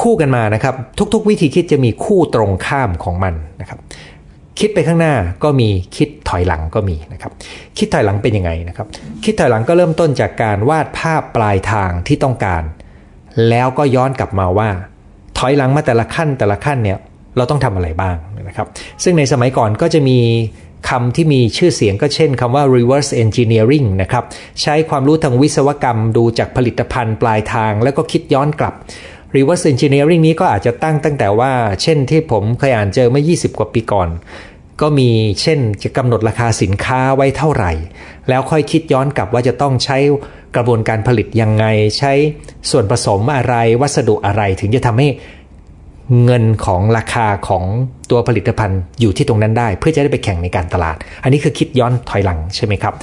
[0.02, 0.76] คู่กันมานะครับ
[1.14, 3.80] ทุกๆ วิธีคิดจะมีคู่ตรงข้ามของมันนะครับ
[4.60, 7.32] คิดไปข้างหน้าก็มีคิดถอยหลังก็มีนะครับ
[7.78, 8.88] คิดถอยหลังเป็นยังไงนะครับ
[9.24, 12.64] คิดถอยหลังก็เริ่มต้นจากการวาดภาพปลายทางที่ต้องการ
[13.50, 14.70] แล้วก็ย้อนกลับมาว่า
[15.38, 16.98] ถอยหลังมาแต่ละขั้นแต่ละขั้นเนี่ย
[17.38, 18.16] เราต้องทำอะไรบ้าง
[18.48, 18.68] นะครับ
[19.04, 20.20] ซึ่งในสมัยก่อนก็จะมี
[20.90, 24.24] คำที่มีชื่อเสียงก็เช่นคำว่า reverse engineering นะครับ
[24.62, 28.74] ใช้ความรู้ทางวิศวกรรมดูจากผลิตภัณฑ์ปลายทาง แล้วก็คิดย้อนกลับ
[29.36, 34.10] reverse engineering นี้ก็อาจจะตั้งตั้งแต่ว่าเช่นที่ผมเคยอ่านเจอเมื่อ 20 กว่าปีก่อน
[34.82, 35.10] ก็มี
[35.42, 37.72] เช่นจะกำหนดราคาสินค้าไว้เท่าไหร่
[38.30, 39.98] แล้วค่อยคิดย้อนกลับว่าจะต้องใช้
[40.56, 41.66] กระบวนการผลิตยังไง
[41.98, 42.14] ใช้
[42.72, 45.08] ส่วนผสมอะไรวัสดุอะไรถึงจะทำให้
[46.24, 47.64] เงินของราคาของ
[48.12, 52.94] ตัวผลิตภัณฑ์อยู่ที่ตรงนั้นได้ เพื่อจะได้ไปแข่งในการตลาด อันนี้คือคิดย้อนถอยหลังใช่ไหมครับ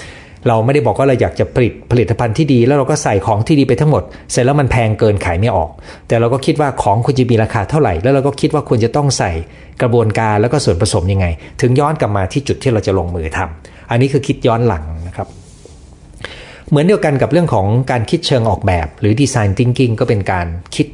[0.48, 5.70] เราไม่ได้บอกว่าเราอยากจะผลิตผลิตภัณฑ์ที่ดี แล้วเราก็ใส่ของที่ดีไปทั้งหมด เสร็จแล้วมันแพงเกินขายไม่ออก
[6.08, 9.32] แต่เราก็คิดว่าของควรจะมีราคาเท่าไหร่ แล้วเราก็คิดว่าควรจะต้องใส่
[9.82, 11.26] กระบวนการแล้วก็ส่วนผสมยังไง
[11.60, 15.28] ถึงย้อนกลับมาที่จุดที่เราจะลงมือทำอันนี้คือคิดย้อนหลังนะครับ
[16.68, 20.86] เหมือนเดียวกันกับเรื่องของการคิดเชิงออกแบบ หรือดีไซน์ทิงกิ้งก็เป็นการคิด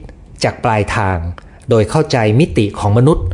[0.44, 1.16] จากปลายทาง
[1.70, 3.26] โดยเข้าใจมิติของมนุษย์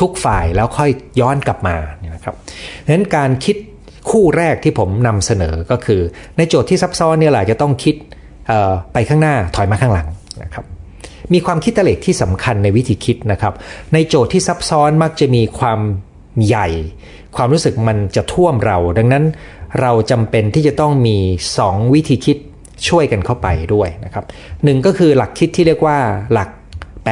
[0.00, 1.76] ทุกฝ่ายแล้วค่อยย้อนกลับมา
[2.14, 2.34] นะครับ
[2.84, 3.56] ดังนั้นการคิด
[4.10, 6.00] คู่แรกที่ผมนำเสนอก็คือ
[6.36, 7.94] ในโจทย์ที่ซับซ้อนเนี่ยแหละจะต้องคิด
[8.92, 10.08] ไปข้างหน้าถอยมาข้างหลัง
[10.42, 10.64] นะครับ
[11.32, 13.54] มีความคิดตะเล็กที่สำคัญในวิธีคิดนะครับ
[13.92, 15.80] ในโจทย์ที่ซับซ้อนมักจะมีความ
[16.46, 16.68] ใหญ่
[17.36, 19.24] ความรู้สึกมันจะท่วมเรา ดังนั้น
[19.80, 21.16] เราจำเป็นที่จะต้องมี
[21.56, 22.36] 2 วิธีคิด
[22.88, 24.24] ช่วยกันเข้าไปด้วยนะครับ
[24.64, 25.98] หนึ่งก็คือหลักคิดที่เรียกว่า
[26.32, 26.48] หลัก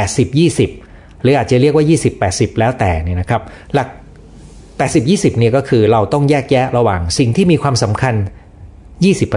[0.05, 0.29] 80
[0.71, 1.85] 20 หรืออาจจะเรียกว่า
[2.23, 3.43] 20-80 แล้วแต่นี่นะครับ
[3.75, 3.89] หลัก
[4.79, 8.15] 80-20เนี่ยก็คือเราต้องแยกแยะระหว่างสิ่งที่มีความสำคัญ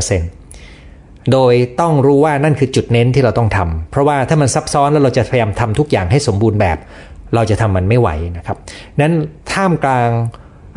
[0.03, 6.77] 20%โดยต้องรู้ว่านั่นคือจุดเน้นที่เราต้องทำเพราะว่าถ้ามันซับซ้อนแล้วเราจะพยายามทำทุกอย่างให้สมบูรณ์แบบ
[7.35, 8.57] เราจะทำมันไม่ไหวนะครับ
[9.01, 9.13] นั้น
[9.53, 10.09] ท่ามกลาง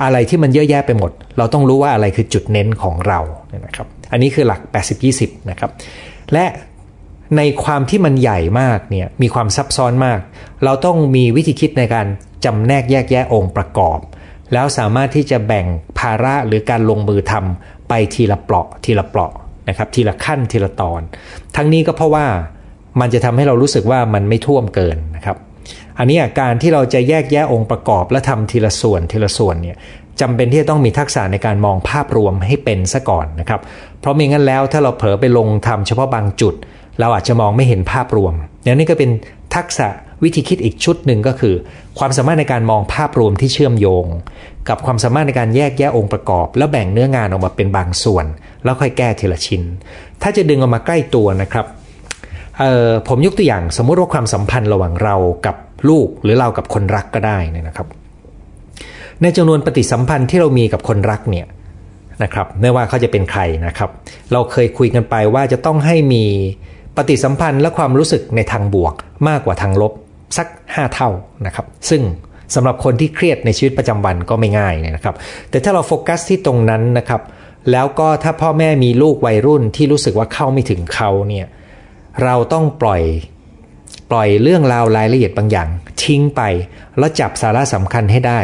[0.03, 3.20] อะไรที่มันเยอะแยะไปหมด เราต้องรู้ว่าอะไรคือจุดเน้นของเรา
[3.66, 4.61] นะครับ อันนี้คือหลัก
[5.05, 5.70] 80-20 นะครับ
[6.33, 6.46] และ
[7.37, 10.18] ในความที่มันใหญ่มากเนี่ยมีความซับซ้อนมาก
[10.64, 12.07] เราต้องมีวิธีคิดในการ
[12.44, 13.99] จำแนกแยกแยะองค์ประกอบ
[14.53, 15.67] แล้วสามารถที่จะแบ่ง
[15.99, 19.33] ภาระหรือการลงมือทำไปทีละเปราะทีละเปราะ
[19.69, 21.01] นะครับทีละขั้นทีละตอน
[21.57, 22.27] ทั้งนี้ก็เพราะว่า
[23.01, 25.37] มันจะทำให้เรารู้สึกว่ามันไม่ท่วมเกินนะครับ
[25.99, 29.77] อันนี้การที่เราจะแยกแยะองค์ประกอบและทำทีละส่วนทีละส่วนเนี่ย
[30.21, 33.61] จำเป็นที่จะต้องมีทักษะในการมองภาพรวมให้เป็นซะก่อนนะครับ
[34.01, 36.55] เพราะไม่งั้นแล้วถ้าเราเผลอไปลงทำเฉพาะบางจุด
[37.01, 39.11] เราอาจจะมองไม่เห็นภาพรวมอย่างนี้ก็เป็น
[39.55, 39.89] ทักษะ
[40.24, 41.54] วิธีคิดอีกชุดหนึ่งก็คือ
[41.98, 44.06] ความสามารถในการมองภาพรวมที่เชื่อมโยง
[44.68, 48.26] กับความสามารถในการแยกแยะองค์ประกอบ แล้วแบ่งเนื้องานออกมาเป็นบางส่วน
[48.64, 49.62] แล้วค่อยแก้ทีละชิ้น
[50.22, 51.66] ถ้าจะดึงออกมาใกล้ตัวนะครับ
[53.09, 55.56] ผมยกตัวอย่างสมมุติว่าความสัมพันธ์ระหว่างเรากับ
[55.88, 57.87] ลูกหรือเรากับคนรักก็ได้นะครับ
[59.22, 61.46] ในจำนวนปฏิสัมพันธ์ที่เรามีกับคนรักเนี่ย
[62.22, 63.90] นะครับไม่ว่าเขาจะเป็นใครนะครับ
[64.33, 66.24] เราเคยคุยกันไปว่าจะต้องให้มี
[66.96, 68.94] ปฏิสัมพันธ์และความรู้สึกในทางบวก
[69.28, 69.92] มากกว่าทางลบ
[70.37, 71.11] สัก 5 เท่า
[71.47, 72.03] นะครับ ซึ่ง
[72.55, 75.14] สำหรับคนที่เครียดในชีวิตประจำวันก็ไม่ง่ายนะครับ
[75.51, 77.23] แต่ถ้าเราโฟกัสที่ตรงนั้นนะครับ
[77.71, 81.47] แล้วก็ถ้าพ่อแม่มีลูกวัยรุ่นที่รู้สึกว่าเข้าไม่ถึงเขาเนี่ย
[82.25, 83.03] เราต้องปล่อย
[84.11, 85.69] ปล่อยเรื่องราวรายละเอียดบางอย่าง
[86.03, 86.43] ทิ้งไป
[86.99, 88.40] แล้วจับสาระสำคัญให้ได้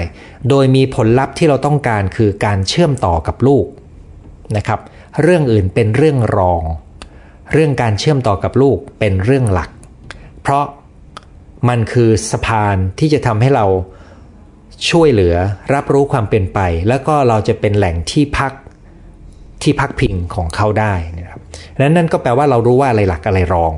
[0.49, 3.67] โดยมีผลลัพธ์ที่เราต้องการคือการเชื่อมต่อกับลูก
[4.57, 4.81] นะครับ
[5.23, 6.63] เรื่องอื่นเป็นเรื่องรอง
[7.53, 9.71] เรื่องการเชื่อมต่อกับลูกเป็นเรื่องหลัก
[10.43, 10.65] เพราะ
[11.69, 13.67] มันคือสะพานที่จะทำให้เรา
[14.91, 15.35] ช่วยเหลือ
[15.75, 18.53] รับรู้ความเป็นไป แล้วก็เราจะเป็นแหล่งที่พัก
[19.63, 21.41] ที่พักพิงของเขาได้นะครับ
[21.81, 23.73] นั้นนั่นก็แปลว่าเรารู้ว่าอะไรหลักอะไรรอง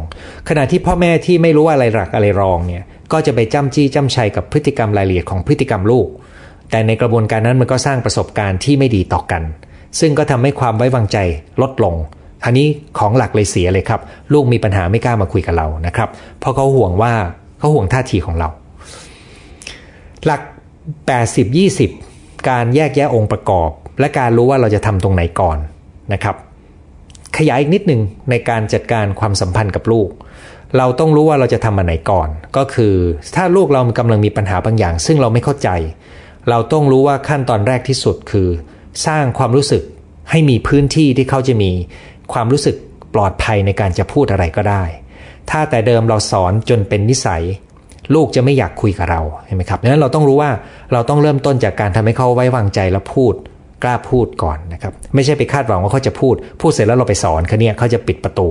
[0.49, 6.07] ขณะที่พ่อแม่ที่ไม่รู้ว่าอะไรหลักอะไรรองเนี่ยก็จะไปจ้ำจี้จ้ำชัยกับพฤติกรรมรายละเอียดของพฤติกรรมลูก
[6.71, 9.43] แต่ในกระบวนการนั้นมันก็สร้างประสบการณ์ที่ไม่ดีต่อกัน
[10.01, 11.19] ซึ่งก็ทำให้ความไว้วางใจ
[11.63, 11.95] ลดลง
[12.45, 14.01] ทีนี้ของหลักเลยเสียเลยครับ
[14.33, 16.09] ลูกมีปัญหาไม่กล้ามาคุยกับเรานะครับ
[16.41, 17.13] เพราะเขาห่วงว่า
[17.59, 18.49] เขาห่วงท่าทีของเรา
[20.25, 20.41] หลัก
[21.65, 25.59] 80-20 การแยกแยะองค์ประกอบ และการรู้ว่าเราจะทำตรงไหนก่อน
[26.13, 26.37] นะครับ
[27.39, 30.09] ขยายอีกนิดหนึ่งในการจัดการความสัมพันธ์กับลูก
[30.77, 32.95] เราต้องรู้ว่าเราจะทำอันไหนก่อน ก็คือ
[33.37, 35.69] ถ้าลูกเรากำลังมีปัญหาบางอย่าง ซึ่งเราไม่เข้าใจ
[36.51, 38.49] เราต้องรู้ว่าขั้นตอนแรกที่สุดคือ
[39.07, 39.83] สร้างความรู้สึก
[40.31, 41.71] ให้มีพื้นที่ที่เขาจะมี
[42.33, 42.77] ความรู้สึก
[43.15, 44.85] ปลอดภัยในการจะพูดอะไรก็ได้
[45.51, 47.43] ถ้าแต่เดิมเราสอนจนเป็นนิสัย
[48.15, 50.51] ลูกจะไม่อยากคุยกับเราเห็นไหมครับดังนั้นเราต้องรู้ว่า
[50.93, 53.35] เราต้องเริ่มต้นจากการทำให้เขาไว้วางใจและพูด
[53.83, 58.49] กล้าพูดก่อนนะครับ ไม่ใช่ไปคาดหวังว่าเขาจะพูด พูดเสร็จแล้วเราไปสอนเขาเนี่ยเขาจะปิดประตู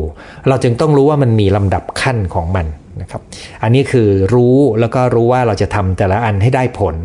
[0.49, 2.65] เราจึงต้องรู้ว่ามันมีลำดับขั้นของมัน
[3.01, 3.21] นะครับ
[3.63, 6.95] อันนี้คือรู้แล้วก็รู้ว่าเราจะทำแต่ละอันให้ได้ผล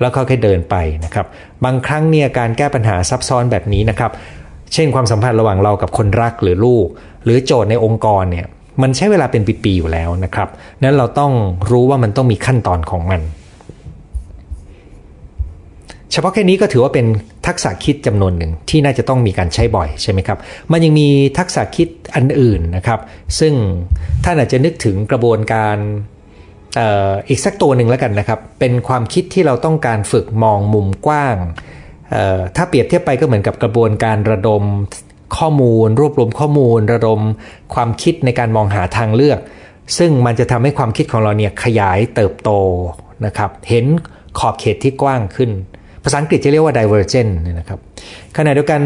[0.00, 1.26] แล้วก็แค่เดินไปนะครับ
[1.64, 4.10] บางครั้งเนี่ยการแก้ปัญหาซับซ้อนแบบนี้นะครับ
[4.74, 6.86] เช่นความสัมพันธ์ระหว่างเรากับคนรักหรือลูก
[7.24, 8.46] หรือโจทย์ในองค์กรเนี่ย
[8.82, 10.48] มันใช้เวลาเป็นปีๆอยู่แล้วนะครับ
[10.82, 11.32] นั้นเราต้อง
[11.70, 13.22] รู้ว่ามันต้องมีขั้นตอนของมัน
[16.12, 17.06] เฉพาะแค่นี้ก็ถือว่าเป็น
[17.46, 20.38] ทักษะคิดจำนวนหนึ่งที่น่าจะต้องมีการใช้บ่อยใช่ไหมครับ
[20.72, 23.00] มันยังมีทักษะคิดอันอื่นนะครับ
[23.38, 23.52] ซึ่ง
[24.24, 25.76] ท่านอาจจะนึกถึงกระบวนการ
[27.28, 31.36] อีกสักตัวหนึ่งแล้วกันนะครับ เป็นความคิดที่เราต้องการฝึกมองมุมกว้าง
[32.56, 34.62] ถ้าเปรียบเทียบไปก็เหมือนกับกระบวนการระดม
[35.36, 37.20] ข้อมูล รวบรวมข้อมูล ระดม
[37.74, 39.38] ความคิดในการมองหาทางเลือก
[39.98, 42.50] ซึ่งมันจะทำให้ความคิดของเราเนี่ยขยายเติบโต
[43.26, 43.86] นะครับเห็น
[44.38, 45.50] ขอบเขตที่กว้างขึ้น
[46.04, 47.78] ภาษาอังกฤษจะเรียกว่า divergent นะครับ
[48.36, 48.80] ขณะเดียวกัน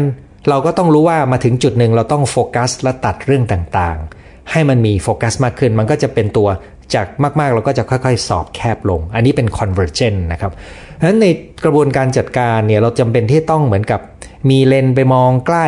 [0.49, 6.47] เราก็ต้องรู้ว่ามาถึงจุดหนึ่งเราต้องโฟกัสและตัดเรื่องต่างๆ ให้มันมีโฟกัสมากขึ้น มันก็จะเป็นตัว
[6.95, 7.07] จาก
[7.39, 10.51] มากๆ เราก็จะค่อยๆ สอบแคบลง อันนี้เป็น convergent นะครับ
[10.95, 11.27] เพราะฉะนั้นใน
[11.63, 14.01] กระบวนการจัดการเนี่ยเราจำเป็นที่ต้องเหมือนกับ
[14.49, 15.67] มีเลนไปมองใกล้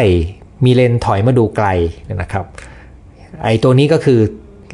[0.66, 1.68] มีเลนถอยมาดูไกล
[2.22, 2.46] นะครับ
[3.44, 4.20] ไอตัวนี้ก็คือ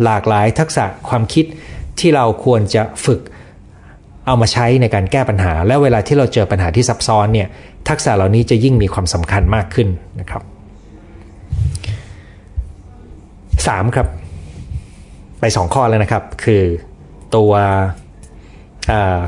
[0.04, 1.46] หลากหลายทักษะความคิด
[2.00, 3.19] ที่เราควรจะฝึก
[4.26, 7.48] เอามาใช้ในการแก้ปัญหา และเวลาที่เราเจอปัญหาที่ซับซ้อนเนี่ย
[7.89, 9.88] ทักษะเหล่านี้จะยิ่งมีความสำคัญมากขึ้น
[10.19, 10.43] นะครับ
[13.67, 13.96] 3.
[13.96, 14.08] ครับ
[15.39, 16.63] ไป 2 ข้อแล้วนะครับ คือ
[17.36, 17.54] ตัว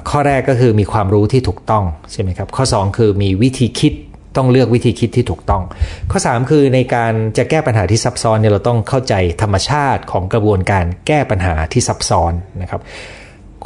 [0.09, 3.93] ข้อแรกก็คือมีความรู้ที่ถูกต้องใช่ไหมครับข้อ 2 คือมีวิธีคิด
[4.37, 5.63] ต้องเลือกวิธีคิดที่ถูกต้อง
[6.11, 12.81] ข้อ 3 คือในการจะแก้ปัญหาที่ซับซ้อนเนี่ยเราต้องเข้าใจธรรมชาติของกระบวนการแก้ปัญหาที่ซับซ้อนนะครับ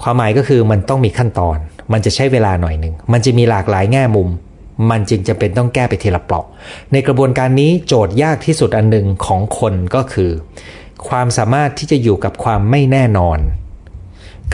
[0.02, 1.58] ความหมายก็คือมันต้องมีขั้นตอน
[1.94, 4.30] มันจะใช้เวลาหน่อยหนึ่งมันจะมีหลากหลายแง่มุม
[4.92, 6.46] มันจึงจะเป็นต้องแก้ไปทีละเปราะ
[6.92, 10.32] ในกระบวนการนี้โจทย์ยากที่สุดอันหนึ่งของคนก็คือ
[11.10, 13.40] ความสามารถที่จะอยู่กับความไม่แน่นอน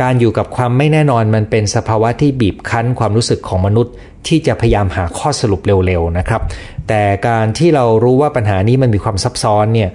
[0.02, 3.94] การอยู่กับความไม่แน่นอนมันเป็นสภาวะที่บีบคั้นความรู้สึกของมนุษย์
[4.28, 6.42] ที่จะพยายามหาข้อสรุปเร็วๆนะครับ
[6.88, 9.90] แต่การที่เรารู้ว่าปัญหานี้มันมีความซับซ้อนเนี่ย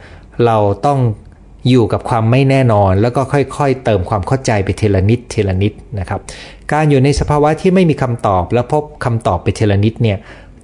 [0.46, 0.98] เราต้อง
[1.68, 6.20] อยู่กับความไม่แน่นอน แล้วก็ค่อยๆ เติมความเข้าใจไปทีละนิดทีละนิดนะครับ
[6.72, 10.18] การอยู่ในสภาวะที่ไม่มีคำตอบ แล้วพบคำตอบไปทีละนิดเนี่ย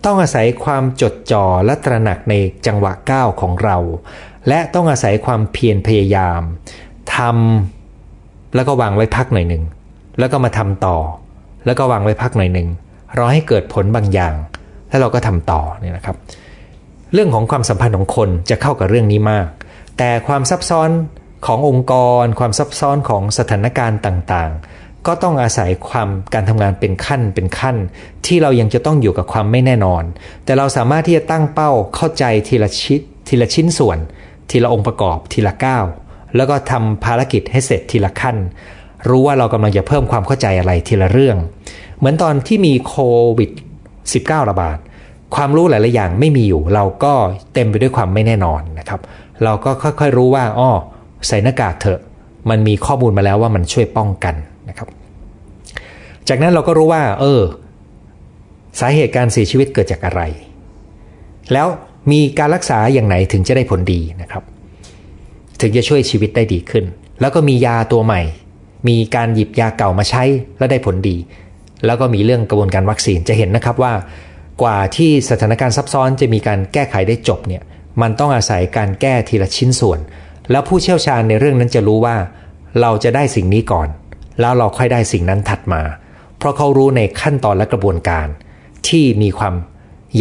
[0.04, 2.34] ต้องอาศัยความจดจ่อและตระหนักใน
[2.66, 3.76] จังหวะก้าวของเรา
[4.48, 6.40] และต้องอาศัยความเพียรพยายาม
[7.16, 7.75] ทำ
[8.56, 9.62] แล้วก็วางไว้พักหน่อยหนึ่ง
[10.18, 10.96] แล้วก็มาทำต่อ
[11.66, 12.68] แล้วก็วางไว้พักหน่อยหนึ่ง
[13.18, 14.34] รอให้เกิดผลบางอย่าง
[14.88, 16.16] แล้วเราก็ทำต่อเนี่ยนะครับ
[17.12, 19.46] เรื่องของความสัมพันธ์ของคนจะเข้ากับเรื่องนี้มาก
[19.98, 20.90] แต่ความซับซ้อน
[21.46, 27.76] ขององค์กร ความซับซ้อนของสถานการณ์ต่างๆ ก็ต้องอาศัยความการทำงานเป็นขั้นเป็นขั้น
[28.26, 30.02] ที่เรายังจะต้องอยู่กับความไม่แน่นอน
[30.44, 33.98] แต่เราสามารถที่จะตั้งเป้าเข้าใจทีละชิ้นทีละชิ้นส่วน
[34.50, 35.84] ทีละองค์ประกอบทีละก้าว
[36.36, 38.36] แล้วก็ทำภารกิจให้เสร็จทีละขั้น
[39.08, 41.36] รู้ว่าเรากำลังจะเพิ่มความเข้าใจอะไรทีละเรื่อง
[41.98, 42.96] เหมือนตอนที่มีโค
[43.38, 43.50] วิด
[44.00, 44.78] -19 ระบาด
[45.34, 47.12] ความรู้หลาย ๆ อย่างไม่มีอยู่ เราก็
[47.54, 49.00] เต็มไปด้วยความไม่แน่นอนนะครับ
[49.44, 50.70] เราก็ค่อย ๆ รู้ว่าอ้อ
[51.26, 52.00] ใส่หน้ากากเถอะ
[52.50, 54.34] มันมีข้อมูลมาแล้วว่ามันช่วยป้องกัน
[54.68, 54.88] นะครับ
[56.28, 57.42] จากนั้นเราก็รู้ว่า เออ
[58.80, 60.22] สาเหตุการเสียชีวิตเกิดจากอะไร
[61.52, 61.66] แล้ว
[62.12, 64.42] มีการรักษาอย่างไหนถึงจะได้ผลดีนะครับ
[65.60, 66.84] ถึงจะช่วยชีวิตได้ดีขึ้น
[67.20, 68.22] แล้วก็มียาตัวใหม่
[68.88, 70.24] มีการหยิบยาเก่ามาใช้
[70.58, 71.16] แล้วได้ผลดี
[71.86, 73.92] แล้วก็มีเรื่องกระบวนการวัคซีนจะเห็นนะครับว่า
[74.62, 77.62] กว่าที่สถานการณ์ซับซ้อนจะมีการแก้ไขได้จบเนี่ย
[78.02, 79.98] มันต้องอาศัยการแก้ทีละชิ้นส่วน
[80.50, 82.16] แล้วผู้เชี่ยวชาญในเรื่องนั้นจะรู้ว่า
[82.80, 83.88] เราจะได้สิ่งนี้ก่อน
[84.40, 85.82] แล้วเราค่อยได้สิ่งนั้นถัดมา
[86.38, 88.26] เพราะเขารู้ในขั้นตอนและกระบวนการ
[88.88, 89.54] ที่มีความ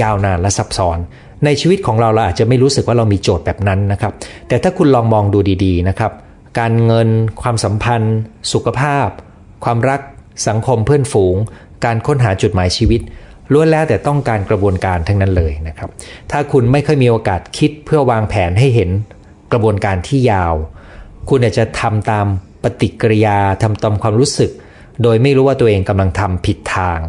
[0.02, 0.98] ยาวนานและซับซ้อน
[1.46, 4.14] ในชีวิตของเราเราอาจจะไม่รู้สึกว่าเรามีโจทย์แบบนั้นนะครับ
[4.48, 6.12] แต่ถ้าคุณลองมองดูดีๆนะครับ
[6.60, 7.10] การเงิน
[7.42, 8.18] ความสัมพันธ์
[8.54, 9.08] สุขภาพ
[9.66, 10.02] ความรัก
[10.48, 11.36] สังคมเพื่อนฝูง
[11.86, 13.02] การค้นหาจุดหมายชีวิต
[13.54, 15.90] ล้วนแล้วแต่ต้องการกระบวนการทั้งนั้นเลยนะครับ
[16.32, 18.90] ถ้าคุณไม่เคยมีโอกาสคิดเพื่อวางแผนให้เห็น
[19.52, 20.54] กระบวนการที่ยาว
[21.30, 22.26] คุณอาจจะทำตาม
[22.64, 24.52] ปฏิกิริยาทำตามความรู้สึก
[25.04, 27.00] โดยไม่รู้ว่าตัวเองกำลังทำผิดทาง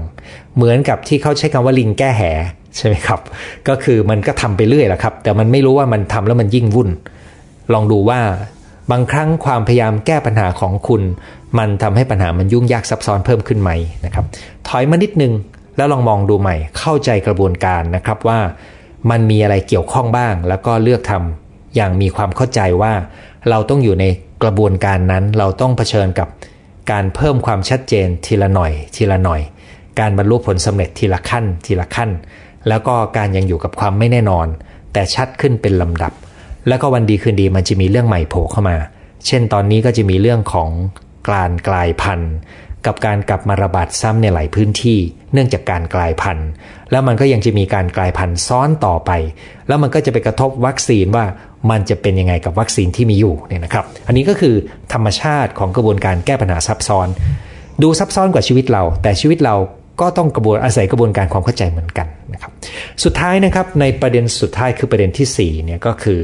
[0.57, 2.23] เหมือนกับที่เขาใช้คำว่าลิงแก้แห
[2.77, 3.21] ใช่ไหมครับ
[3.69, 6.89] ก็คือมันก็ทำไปเรื่อยแหละครับ แต่มันไม่รู้ว่ามันทำแล้วมันยิ่งวุ่น
[7.73, 8.21] ลองดูว่า
[8.91, 11.03] บางครั้งความพยายามแก้ปัญหาของคุณ
[11.59, 13.71] มันทำให้ปัญหามันยุ่งยากซับซ้อนเพิ่มขึ้นไหม
[14.05, 14.25] นะครับ
[14.69, 15.33] ถอยมานิดนึง
[15.77, 18.39] แล้วลองมองดูใหม่ เข้าใจกระบวนการนะครับว่า
[19.11, 22.93] มันมีอะไรเกี่ยวข้องบ้าง แล้วก็เลือกทำอย่างมีความเข้าใจว่า
[23.51, 24.05] เราต้องอยู่ใน
[24.43, 26.29] กระบวนการนั้น เราต้องเผชิญกับ
[26.91, 29.41] การเพิ่มความชัดเจนทีละหน่อย ทีละหน่อย
[30.01, 32.11] การบรรลุผลสำเร็จทีละขั้น ทีละขั้น
[32.69, 34.47] แล้วก็การยังอยู่กับความไม่แน่นอน
[34.93, 36.13] แต่ชัดขึ้นเป็นลำดับ
[36.69, 38.77] แล้วก็วันดีคืนดีมันจะมีเรื่องใหม่โผล่เข้ามา
[39.27, 40.71] เช่นตอนนี้ก็จะมีเรื่องของ
[41.29, 42.35] การกลายพันธุ์
[42.87, 44.99] กับการกลับมาระบาดซ้ำในหลายพื้นที่
[45.33, 46.49] เนื่องจากการกลายพันธุ์
[46.91, 49.11] แล้วมันก็ยังจะมีการกลายพันธุ์ซ้อนต่อไป
[49.69, 51.25] แล้วมันก็จะไปกระทบวัคซีนว่า
[51.71, 54.55] มันจะเป็นยังไงกับวัคซีนที่มีอยู่เนี่ยนะครับ อันนี้ก็คือ
[54.93, 57.09] ธรรมชาติของกระบวนการแก้ปัญหาซับซ้อน
[57.83, 59.57] ดูซับซ้อนกว่าชีวิตเรา แต่ชีวิตเรา
[60.01, 62.07] ก็ต้องกระบวนอาศัยกระบวนการความเข้าใจเหมือนกัน
[63.05, 66.21] สุดท้ายนะครับในประเด็นสุดท้ายคือประเด็นที่4เนี่ยก็คือ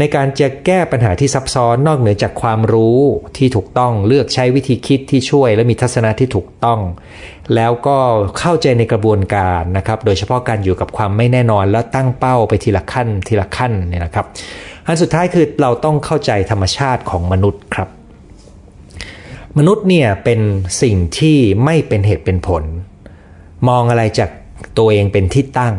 [0.00, 3.00] ในการจะแก้ปัญหาที่ซับซ้อนนอกเหนือจากความรู้
[3.36, 6.80] ที่ถูกต้องเลือกใช้วิธีคิดที่ช่วย และมีทัศนะที่ถูกต้อง
[7.54, 7.98] แล้วก็
[8.38, 14.26] เข้าใจในกระบวนการนะครับโดยเฉพาะการอยู่กับความไม่แน่นอนแล้วตั้งเป้าไปทีละขั้นทีละขั้นเนี่ยนะครับ
[14.86, 17.88] อันสุดท้ายคือเราต้องเข้าใจธรรมชาติของมนุษย์ครับ
[19.58, 20.40] มนุษย์เนี่ยเป็น
[20.82, 22.64] สิ่งที่ไม่เป็นเหตุเป็นผล
[23.68, 24.30] มองอะไรจาก
[24.78, 25.74] ตัวเองเป็นที่ตั้ง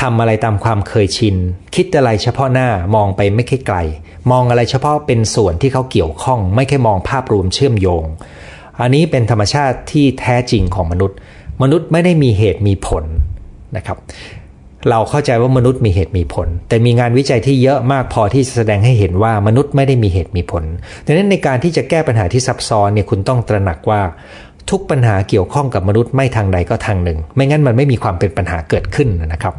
[0.00, 1.36] ทำอะไรตามความเคยชิน
[1.74, 3.78] คิดอะไรเฉพาะหน้ามองไปไม่ค่อยไกล
[4.30, 8.04] มองอะไรเฉพาะเป็นส่วนที่เขาเกี่ยวข้อง ไม่แค่มองภาพรวมเชื่อมโยง
[8.80, 11.16] อันนี้เป็นธรรมชาติที่แท้จริงของมนุษย์
[11.62, 13.04] มนุษย์ไม่ได้มีเหตุมีผล
[13.76, 13.98] นะครับ
[14.90, 20.64] เราเข้าใจว่ามนุษย์มีเหตุมีผล แต่มีงานวิจัยที่เยอะมากพอที่จะแสดงให้เห็นว่ามนุษย์ไม่ได้มีเหตุมีผล
[21.06, 24.02] ดังนั้นในการที่จะแก้ปัญหาที่ซับซ้อนเนี่ยคุณต้องตระหนักว่า
[24.70, 29.54] ทุกปัญหาเกี่ยวข้องกับมนุษย์ไม่ทางใดก็ทางหนึ่ง ไม่งั้นมันไม่มีความเป็นปัญหาเกิดขึ้นนะครับ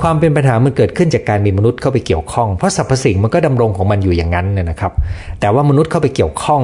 [0.00, 4.92] ความเป็นปัญหามันเกิดขึ้นจากการมีมนุษย์เข้าไปเกี่ยวข้องเพราะสรรพสิ่งมันก็ดำรงของมันอยู่อย่างนั้นนะครับ
[5.40, 6.62] แต่ว่ามนุษย์เข้าไปเกี่ยวข้อง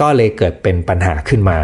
[0.00, 1.58] ก็เลยเกิดเป็นปัญหาขึ้นมา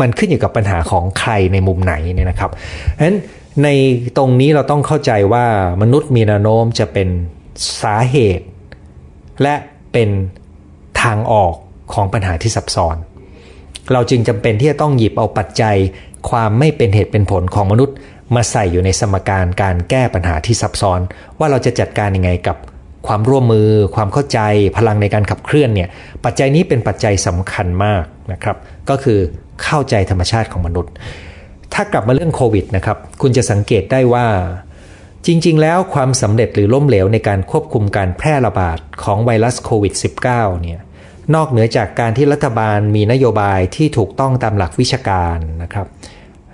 [0.00, 2.50] มันขึ้นอยู่กับปัญหาของใครในมุมไหนเนี่ยนะครับ
[2.98, 3.18] ฉะนั้น
[3.62, 3.68] ใน
[4.16, 5.44] ตรงนี้เราต้องเข้าใจว่า
[5.82, 7.08] มนุษย์มีแนวโน้มจะเป็น
[7.82, 8.46] สาเหตุ
[9.42, 9.54] และ
[9.92, 10.08] เป็น
[11.02, 11.54] ทางออก
[11.94, 12.96] ของปัญหาที่ซับซ้อน
[13.92, 15.76] เราจึงจำเป็นที่จะต้องหยิบเอาปัจจัย
[16.30, 17.96] ความไม่เป็นเหตุเป็นผลของมนุษย์
[18.34, 21.00] มาใส่อยู่ในสมการการแก้ปัญหาที่ซับซ้อน
[21.38, 22.56] ว่าเราจะจัดการยังไงกับ
[23.06, 24.38] ความร่วมมือ ความเข้าใจ
[24.76, 25.88] พลังในการขับเคลื่อนเนี่ย
[26.24, 28.56] ปัจจัยนี้เป็นปัจจัยสำคัญมากนะครับ
[28.90, 29.18] ก็คือ
[29.62, 30.92] เข้าใจธรรมชาติของมนุษย์
[31.74, 34.26] ถ้ากลับมาเรื่องโควิดนะครับคุณจะสังเกตได้ว่า
[35.26, 39.94] จริง ๆ แล้วความสำเร็จหรือล้มเหลวในการควบคุมการแพร่ระบาดของไวรัสโควิด
[40.26, 40.80] -19 เนี่ย
[41.34, 45.86] นอกเหนือจากการที่รัฐบาลมีนโยบายที่ถูกต้องตามหลักวิชาการนะครับ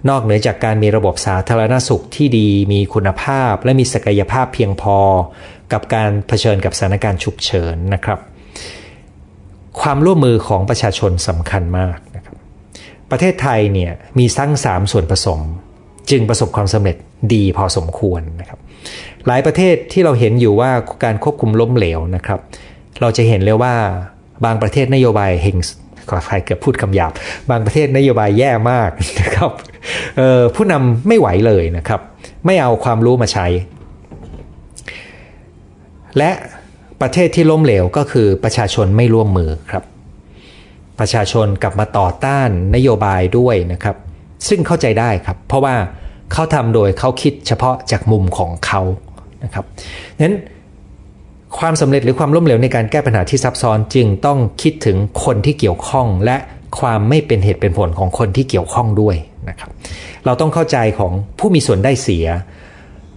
[0.08, 4.98] นอกเหนือจากการมีระบบสาธารณสุขที่ดี มีคุณภาพ และมีศักยภาพเพียงพอ
[5.72, 8.18] กับการเผชิญกับสถานการณ์ฉุกเฉินนะครับ
[9.80, 12.36] ความร่วมมือของประชาชนสำคัญมากนะครับ
[13.10, 15.40] ประเทศไทยเนี่ยมีทั้ง 3 ส่วนผสม
[16.10, 16.96] จึงประสบความสำเร็จ
[17.34, 18.58] ดีพอสมควรนะครับ
[19.26, 20.70] หลายประเทศที่เราเห็นอยู่ว่า
[21.04, 22.40] การควบคุมล้มเหลวนะครับ
[23.00, 23.74] เราจะเห็นเลยว่า
[24.44, 25.56] บางประเทศนโยบายเฮง
[26.08, 27.12] ขอใครเกือบพูดคำหยาบ
[27.50, 29.50] บางประเทศนโยบายแย่มากนะครับ
[30.54, 32.00] ผู้นำไม่ไหวเลยนะครับ
[32.46, 33.46] ไม่เอาความรู้มาใช้
[36.18, 36.30] และ
[37.02, 39.84] ประเทศที่ล้มเหลวก็คือประชาชนไม่ร่วมมือครับ
[41.00, 43.96] ประชาชนกลับมาต่อต้านนโยบายด้วยนะครับ
[44.48, 45.74] ซึ่งเข้าใจได้ครับ เพราะว่า
[46.32, 48.80] เขาทำโดยเขาคิดเฉพาะจากมุมของเขา
[49.44, 49.64] นะครับ
[50.24, 50.36] นั้น
[51.58, 56.36] ความสำเร็จหรือความล้มเหลวในการแก้ปัญหาที่ซับซ้อนจึงต้องคิดถึงคนที่เกี่ยวข้อง และ
[56.78, 59.16] ความไม่เป็นเหตุเป็นผลของคนที่เกี่ยวข้องด้วย
[59.48, 59.70] นะครับ
[60.24, 62.26] เราต้องเข้าใจของผู้มีส่วนได้เสีย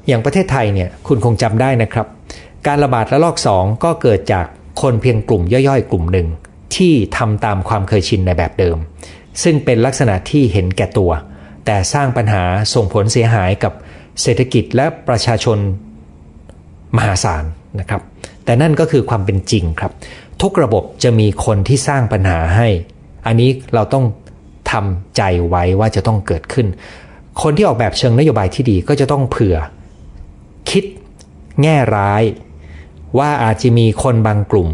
[0.08, 2.08] อย่างประเทศไทยเนี่ยคุณคงจำได้นะครับ
[2.67, 4.45] การระบาดระลอกสองก็เกิดจาก
[4.82, 6.28] คนเพียงกลุ่มย่อยๆ กลุ่มหนึ่ง
[6.76, 8.78] ที่ทำตามความเคยชินในแบบเดิม
[9.43, 11.12] ซึ่งเป็นลักษณะที่เห็นแก่ตัว
[11.65, 12.43] แต่สร้างปัญหา
[12.74, 13.74] ส่งผลเสียหายกับ
[14.21, 15.58] เศรษฐกิจและประชาชน
[16.98, 17.43] มหาศาล
[17.80, 18.02] นะครับ
[18.46, 19.92] แต่นั่นก็คือความเป็นจริงครับ
[20.42, 22.68] ทุกระบบจะมีคนที่สร้างปัญหาให้
[23.28, 24.06] อันนี้เราต้อง
[24.72, 26.68] ทำใจไว้ว่าจะต้องเกิดขึ้น
[27.42, 29.58] คนที่ออกแบบเชิงนโยบายที่ดีก็จะต้องเผื่อ
[30.70, 30.84] คิด
[31.62, 32.24] แง่ร้าย
[33.20, 34.70] ว่าอาจจะมีคนบางกลุ่ม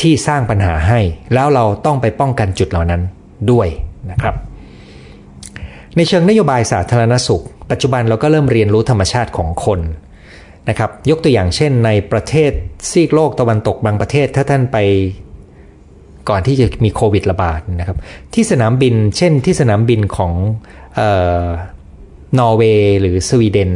[0.00, 1.00] ที่สร้างปัญหาให้
[1.34, 3.02] แล้วเราต้องไปป้องกันจุดเหล่านั้น
[3.50, 3.68] ด้วย
[4.10, 4.34] นะครับ
[5.96, 9.80] ในเชิงนโยบายสาธารณสุข ปัจจุบันเราก็เริ่มเรียนรู้ธรรมชาติของคน
[10.68, 12.52] นะครับยกตัวอย่างเช่นในประเทศ
[12.90, 14.78] ซีกโลกตะวันตกบางประเทศถ้าท่านไป
[16.28, 17.98] ก่อนที่จะมีโควิดระบาดนะครับ
[18.34, 20.32] ที่สนามบินเช่นที่สนามบินของ
[20.98, 21.00] อ
[21.46, 21.48] อ
[22.38, 23.70] นอร์เวย์หรือสวีเดน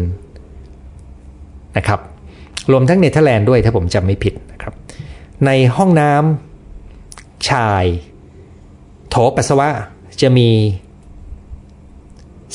[1.77, 2.01] นะครับ
[2.73, 4.75] รวมทั้งเนเธอร์แลนด์ด้วยถ้าผมจำไม่ผิดนะครับ
[5.47, 7.85] ในห้องน้ำชาย
[9.09, 9.69] โถปัสสาวะ
[10.23, 10.49] จะมี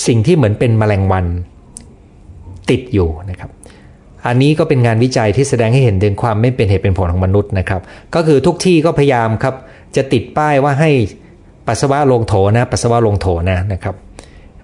[0.07, 1.25] สิ่งที่เหมือนเป็นแมลงวัน
[2.69, 3.49] ติดอยู่นะครับ
[4.27, 7.81] อันนี้ก็เป็นงานวิจัยที่แสดงให้เห็นถึงความไม่เป็นเหตุเป็นผลของมนุษย์นะครับ
[8.15, 9.55] ก็คือทุกที่ก็พยายามครับ
[9.95, 10.91] จะติดป้ายว่าให้
[11.67, 13.95] ปัสสาวะลงโถนะ ปัสสาวะลงโถนะนะครับ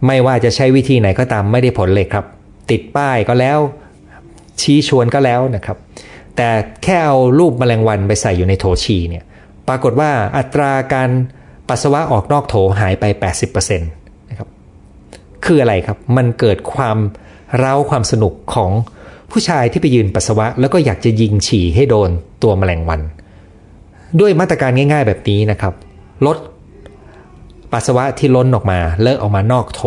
[0.06, 2.26] ไม่ว่าจะใช้วิธีไหนก็ตามไม่ได้ผลเลยครับ
[2.72, 3.60] ติดป้ายก็แล้ว
[4.62, 5.78] ชี้ชวนก็แล้วนะครับ
[6.36, 6.50] แต่
[6.84, 9.24] แค่เอารูปแมลงวันไปใส่อยู่ในโถฉี่เนี่ย
[9.68, 11.10] ปรากฏว่าอัตราการ
[11.70, 13.04] ปัสสาวะออกนอกโถหายไป
[13.44, 14.50] 80%นะครับ
[15.46, 16.98] คืออะไรครับ มันเกิดความ
[17.58, 18.72] เร้าความสนุกของ
[19.36, 22.10] ผู้ชายที่ไปยืนปัสสาวะ แล้วก็อยากจะยิงฉี่ให้โดน
[22.44, 23.02] ตัวแมลงวัน
[24.20, 25.74] ด้วยมาตรการง่าย ๆ แบบนี้นะครับ
[26.26, 26.38] ลด
[27.72, 29.82] ปัสสาวะที่ล้นออกมาเลิกออกมานอกโถ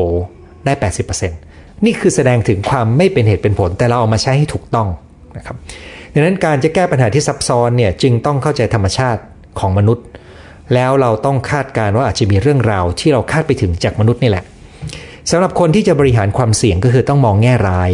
[0.65, 0.73] ได้
[1.09, 4.89] 80%นี่คือแสดงถึงความไม่เป็นเหตุเป็นผล แต่เราเอามาใช้ให้ถูกต้อง
[5.37, 5.57] นะครับ
[6.13, 9.21] ดังนั้นการจะแก้ปัญหาที่ซับซ้อนเนี่ยจึงต้องเข้าใจธรรมชาติ
[9.59, 10.05] ของมนุษย์
[10.75, 14.45] แล้วเราต้องคาดการว่าอาจจะมีเรื่องราวที่เราคาดไปถึงจากมนุษย์นี่แหละ
[15.31, 17.91] สำหรับคนที่จะบริหารความเสี่ยงก็คือต้องมองแง่ร้าย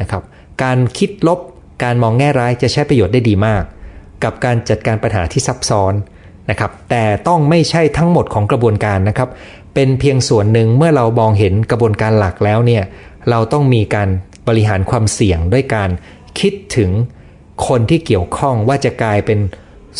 [0.00, 0.22] นะครับ
[0.62, 1.40] การคิดลบ
[1.84, 3.62] การมองแง่ร้ายจะใช้ประโยชน์ได้ดีมาก
[4.24, 5.94] กับการจัดการปัญหาที่ซับซ้อน
[6.50, 9.28] นะครับ แต่ต้องไม่ใช่ทั้งหมดของกระบวนการนะครับ
[9.74, 12.82] เป็นเพียงส่วนหนึ่งเมื่อเรามองเห็นกระบวนการหลักแล้วเนี่ย
[13.30, 14.08] เราต้องมีการ
[14.48, 15.90] บริหารความเสี่ยงด้วยการ
[16.40, 16.90] คิดถึง
[17.68, 19.38] คนที่เกี่ยวข้องว่าจะกลายเป็น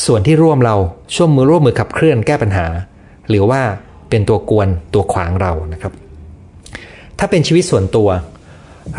[0.05, 0.77] ส่วนที่ร่วมเรา
[1.15, 2.67] ช่วมมือร่วมมือขับเคลื่อนแก้ปัญหา
[3.29, 3.63] หรือว่า
[4.11, 5.93] เป็นตัวกวนตัวขวางเรานะครับ
[7.19, 8.09] ถ้าเป็นชีวิตส่วนตัว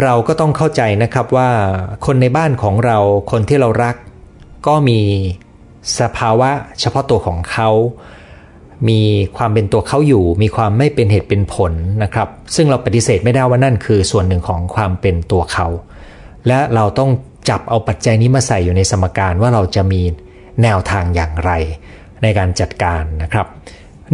[0.04, 1.50] เราก็ต้องเข้าใจนะครับว่า
[2.06, 2.98] คนในบ้านของเรา
[3.32, 3.96] คนที่เรารัก
[4.68, 5.00] ก็มี
[6.00, 7.70] สภาวะเฉพาะตัวของเขา
[8.90, 9.02] มี
[9.38, 11.74] ความเป็นตัวเขาอยู่ มีความไม่เป็นเหตุเป็นผล
[12.04, 15.68] นะครับ ซึ่งเราปฏิเสธไม่ได้ว่านั่นคือส่วนหนึ่งของความเป็นตัวเขา
[16.48, 17.12] และเราต้อง
[17.50, 20.02] จับเอาปัจจัยนี้มาใส่อยู่ในสมการว่าเราจะมี
[20.64, 21.52] แนวทางอย่างไร
[22.24, 23.48] ในการจัดการนะครับ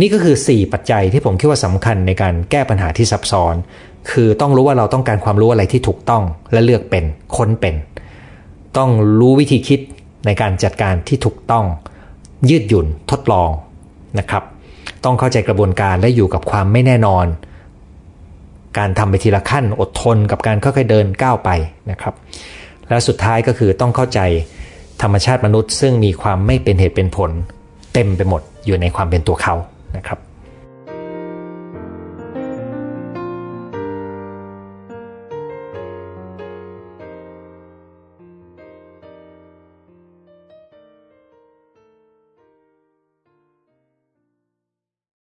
[0.02, 3.56] นี่ก็คือ 4 ปัจจัยที่ผมคิดว่าสำคัญในการแก้ปัญหาที่ซับซ้อน
[4.12, 7.04] คือต้องรู้ว่าเราต้องการความรู้อะไรที่ถูกต้องและเลือกเป็น
[7.36, 7.76] ค้นเป็น
[8.78, 8.90] ต้อง
[9.20, 9.80] รู้วิธีคิด
[10.26, 11.66] ในการจัดการที่ถูกต้อง
[12.50, 13.50] ยืดหยุ่นทดลอง
[14.20, 14.44] นะครับ
[15.06, 17.26] ต้องเข้าใจกระบวนการและอยู่กับความไม่แน่นอน
[18.78, 21.50] การทำไปทีละขั้นอดทนกับการค่อยๆเดินก้าวไป
[21.92, 22.14] นะครับ
[22.90, 24.20] และสุดท้ายก็คือต้องเข้าใจ
[25.02, 27.32] ธรรมชาติมนุษย์ ซึ่งมีความไม่เป็นเหตุเป็นผล
[27.94, 29.56] เต็มไปหมดอยู่ในความเป็นตัวเขา
[29.98, 30.20] นะครับ